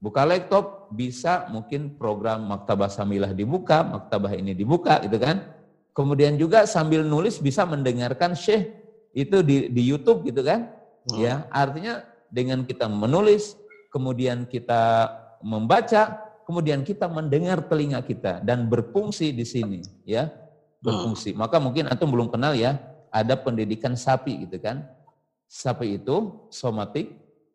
Buka 0.00 0.24
laptop 0.24 0.88
bisa 0.96 1.44
mungkin 1.52 1.92
program 2.00 2.48
Maktabah 2.48 2.88
Samilah 2.88 3.36
dibuka, 3.36 3.84
Maktabah 3.84 4.32
ini 4.32 4.56
dibuka 4.56 4.96
gitu 5.04 5.20
kan. 5.20 5.44
Kemudian 5.92 6.40
juga 6.40 6.64
sambil 6.64 7.04
nulis 7.04 7.36
bisa 7.36 7.68
mendengarkan 7.68 8.32
Syekh 8.32 8.80
itu 9.12 9.44
di, 9.44 9.68
di 9.68 9.82
YouTube 9.84 10.24
gitu 10.24 10.40
kan. 10.40 10.72
Hmm. 11.04 11.20
Ya, 11.20 11.44
artinya 11.52 12.00
dengan 12.32 12.64
kita 12.64 12.88
menulis, 12.88 13.60
kemudian 13.92 14.48
kita 14.48 15.12
membaca, 15.40 16.20
kemudian 16.44 16.84
kita 16.84 17.08
mendengar 17.08 17.64
telinga 17.66 18.00
kita 18.04 18.40
dan 18.44 18.68
berfungsi 18.68 19.32
di 19.32 19.44
sini 19.44 19.80
ya. 20.04 20.30
Berfungsi. 20.80 21.36
Hmm. 21.36 21.44
Maka 21.44 21.60
mungkin 21.60 21.92
antum 21.92 22.08
belum 22.08 22.32
kenal 22.32 22.56
ya, 22.56 22.80
ada 23.12 23.36
pendidikan 23.36 23.92
sapi 23.98 24.48
gitu 24.48 24.56
kan. 24.60 24.86
Sapi 25.50 26.00
itu 26.00 26.46
somatik 26.48 27.10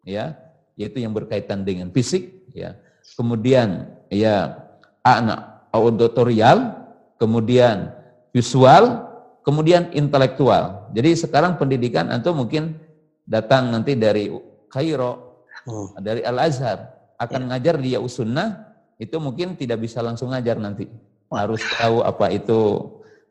ya, 0.05 0.35
yaitu 0.77 1.01
yang 1.01 1.15
berkaitan 1.15 1.65
dengan 1.65 1.89
fisik 1.89 2.45
ya. 2.53 2.77
Kemudian 3.17 3.89
ya 4.13 4.61
anak 5.01 5.69
auditorial, 5.73 6.75
kemudian 7.17 7.91
visual, 8.29 9.09
kemudian 9.41 9.89
intelektual. 9.95 10.91
Jadi 10.91 11.15
sekarang 11.17 11.57
pendidikan 11.57 12.11
antum 12.11 12.45
mungkin 12.45 12.77
datang 13.25 13.73
nanti 13.73 13.97
dari 13.97 14.29
Kairo, 14.69 15.43
hmm. 15.65 15.97
dari 16.03 16.21
Al 16.21 16.37
Azhar, 16.39 16.94
akan 17.15 17.41
ya. 17.41 17.47
ngajar 17.53 17.75
di 17.79 17.89
Yausunnah, 17.95 18.75
itu 18.95 19.15
mungkin 19.19 19.59
tidak 19.59 19.83
bisa 19.83 19.99
langsung 19.99 20.31
ngajar 20.31 20.55
nanti. 20.59 20.87
Harus 21.31 21.59
tahu 21.75 21.99
apa 22.05 22.31
itu 22.31 22.59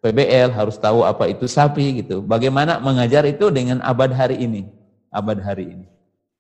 PBL, 0.05 0.53
harus 0.53 0.77
tahu 0.77 1.01
apa 1.07 1.25
itu 1.33 1.49
sapi 1.49 2.05
gitu. 2.05 2.20
Bagaimana 2.20 2.77
mengajar 2.77 3.25
itu 3.25 3.49
dengan 3.49 3.81
abad 3.81 4.12
hari 4.12 4.44
ini, 4.44 4.68
abad 5.09 5.40
hari 5.40 5.73
ini. 5.73 5.87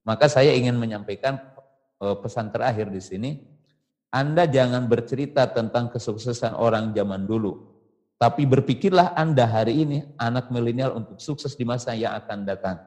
Maka 0.04 0.28
saya 0.28 0.52
ingin 0.52 0.76
menyampaikan 0.76 1.40
uh, 2.04 2.16
pesan 2.20 2.52
terakhir 2.52 2.92
di 2.92 3.00
sini. 3.00 3.30
Anda 4.12 4.46
jangan 4.46 4.86
bercerita 4.86 5.48
tentang 5.50 5.90
kesuksesan 5.90 6.54
orang 6.54 6.92
zaman 6.94 7.26
dulu. 7.26 7.74
Tapi 8.14 8.46
berpikirlah 8.46 9.16
Anda 9.18 9.48
hari 9.48 9.82
ini 9.82 9.98
anak 10.20 10.52
milenial 10.52 10.94
untuk 10.94 11.18
sukses 11.18 11.58
di 11.58 11.66
masa 11.66 11.98
yang 11.98 12.14
akan 12.14 12.46
datang. 12.46 12.78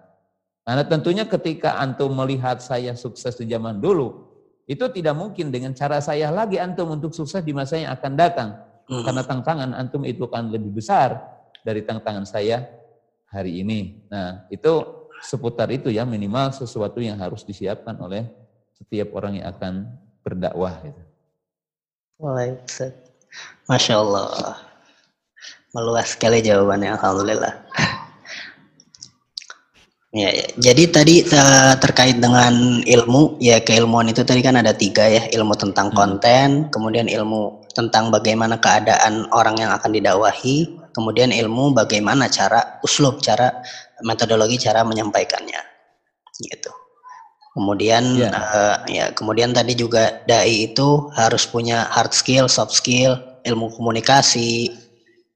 Karena 0.63 0.83
tentunya 0.87 1.23
ketika 1.27 1.79
antum 1.79 2.15
melihat 2.15 2.63
saya 2.63 2.95
sukses 2.95 3.35
di 3.35 3.47
zaman 3.47 3.79
dulu, 3.79 4.26
itu 4.67 4.83
tidak 4.91 5.15
mungkin 5.15 5.47
dengan 5.47 5.71
cara 5.71 6.03
saya 6.03 6.27
lagi 6.27 6.59
antum 6.59 6.91
untuk 6.91 7.15
sukses 7.15 7.39
di 7.39 7.55
masa 7.55 7.79
yang 7.79 7.95
akan 7.95 8.13
datang. 8.19 8.49
Hmm. 8.91 9.03
Karena 9.07 9.23
tantangan 9.23 9.71
antum 9.71 10.03
itu 10.03 10.27
akan 10.27 10.51
lebih 10.51 10.75
besar 10.75 11.23
dari 11.63 11.87
tantangan 11.87 12.27
saya 12.27 12.67
hari 13.31 13.63
ini. 13.63 14.03
Nah, 14.11 14.43
itu 14.51 14.83
seputar 15.23 15.71
itu 15.71 15.87
ya 15.87 16.03
minimal 16.03 16.51
sesuatu 16.51 16.99
yang 16.99 17.15
harus 17.15 17.47
disiapkan 17.47 17.95
oleh 18.03 18.27
setiap 18.75 19.15
orang 19.15 19.39
yang 19.39 19.47
akan 19.55 19.87
berdakwah 20.21 20.75
gitu. 20.83 21.01
Masya 23.71 23.95
Allah. 24.03 24.59
Meluas 25.71 26.11
sekali 26.15 26.43
jawabannya, 26.43 26.95
Alhamdulillah. 26.95 27.53
Ya, 30.13 30.29
ya, 30.31 30.45
jadi 30.59 30.83
tadi 30.91 31.15
terkait 31.81 32.21
dengan 32.21 32.83
ilmu, 32.83 33.41
ya 33.41 33.59
keilmuan 33.63 34.07
itu 34.11 34.23
tadi 34.23 34.39
kan 34.43 34.59
ada 34.59 34.71
tiga 34.75 35.07
ya, 35.07 35.23
ilmu 35.33 35.55
tentang 35.55 35.91
hmm. 35.91 35.97
konten, 35.97 36.47
kemudian 36.69 37.07
ilmu 37.07 37.67
tentang 37.75 38.09
bagaimana 38.09 38.57
keadaan 38.57 39.29
orang 39.35 39.61
yang 39.61 39.71
akan 39.73 39.91
didakwahi, 39.93 40.77
kemudian 40.97 41.29
ilmu 41.29 41.77
bagaimana 41.77 42.25
cara 42.25 42.81
uslub 42.81 43.21
cara 43.21 43.61
metodologi 44.01 44.57
cara 44.57 44.81
menyampaikannya 44.81 45.61
gitu 46.41 46.73
kemudian 47.53 48.17
yeah. 48.17 48.33
uh, 48.33 48.77
ya 48.89 49.05
kemudian 49.13 49.53
tadi 49.53 49.77
juga 49.77 50.21
dai 50.25 50.69
itu 50.73 51.09
harus 51.13 51.45
punya 51.45 51.85
hard 51.89 52.13
skill 52.13 52.49
soft 52.49 52.73
skill 52.73 53.17
ilmu 53.45 53.69
komunikasi 53.73 54.73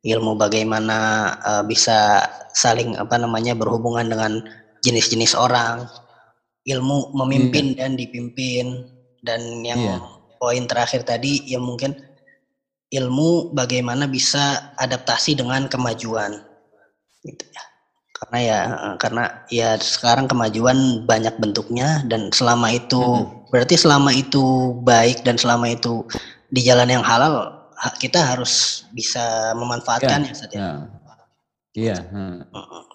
ilmu 0.01 0.34
bagaimana 0.34 0.97
uh, 1.41 1.63
bisa 1.65 2.25
saling 2.53 2.97
apa 2.97 3.21
namanya 3.21 3.53
berhubungan 3.53 4.10
dengan 4.10 4.41
jenis-jenis 4.81 5.37
orang 5.37 5.85
ilmu 6.65 7.13
memimpin 7.17 7.73
yeah. 7.73 7.85
dan 7.85 7.97
dipimpin 7.97 8.85
dan 9.25 9.41
yang 9.65 9.79
yeah. 9.79 10.01
poin 10.37 10.65
terakhir 10.69 11.05
tadi 11.05 11.41
yang 11.49 11.65
mungkin 11.65 11.97
ilmu 12.91 13.55
bagaimana 13.55 14.05
bisa 14.05 14.75
adaptasi 14.77 15.39
dengan 15.39 15.65
kemajuan 15.71 16.43
gitu 17.23 17.45
ya 17.49 17.63
karena 18.21 18.37
ya 18.37 18.59
karena 19.01 19.23
ya 19.49 19.69
sekarang 19.81 20.29
kemajuan 20.29 21.07
banyak 21.09 21.33
bentuknya 21.41 22.05
dan 22.05 22.29
selama 22.29 22.69
itu 22.69 23.01
hmm. 23.01 23.49
berarti 23.49 23.73
selama 23.79 24.13
itu 24.13 24.77
baik 24.85 25.25
dan 25.25 25.41
selama 25.41 25.73
itu 25.73 26.05
di 26.53 26.61
jalan 26.61 26.89
yang 26.91 27.01
halal 27.01 27.49
kita 27.97 28.21
harus 28.21 28.85
bisa 28.93 29.57
memanfaatkan 29.57 30.21
ya, 30.29 30.33
ya, 30.37 30.45
ya. 30.53 30.69
Iya. 31.71 31.97
Hmm. 32.13 32.37
Ya. 32.45 32.90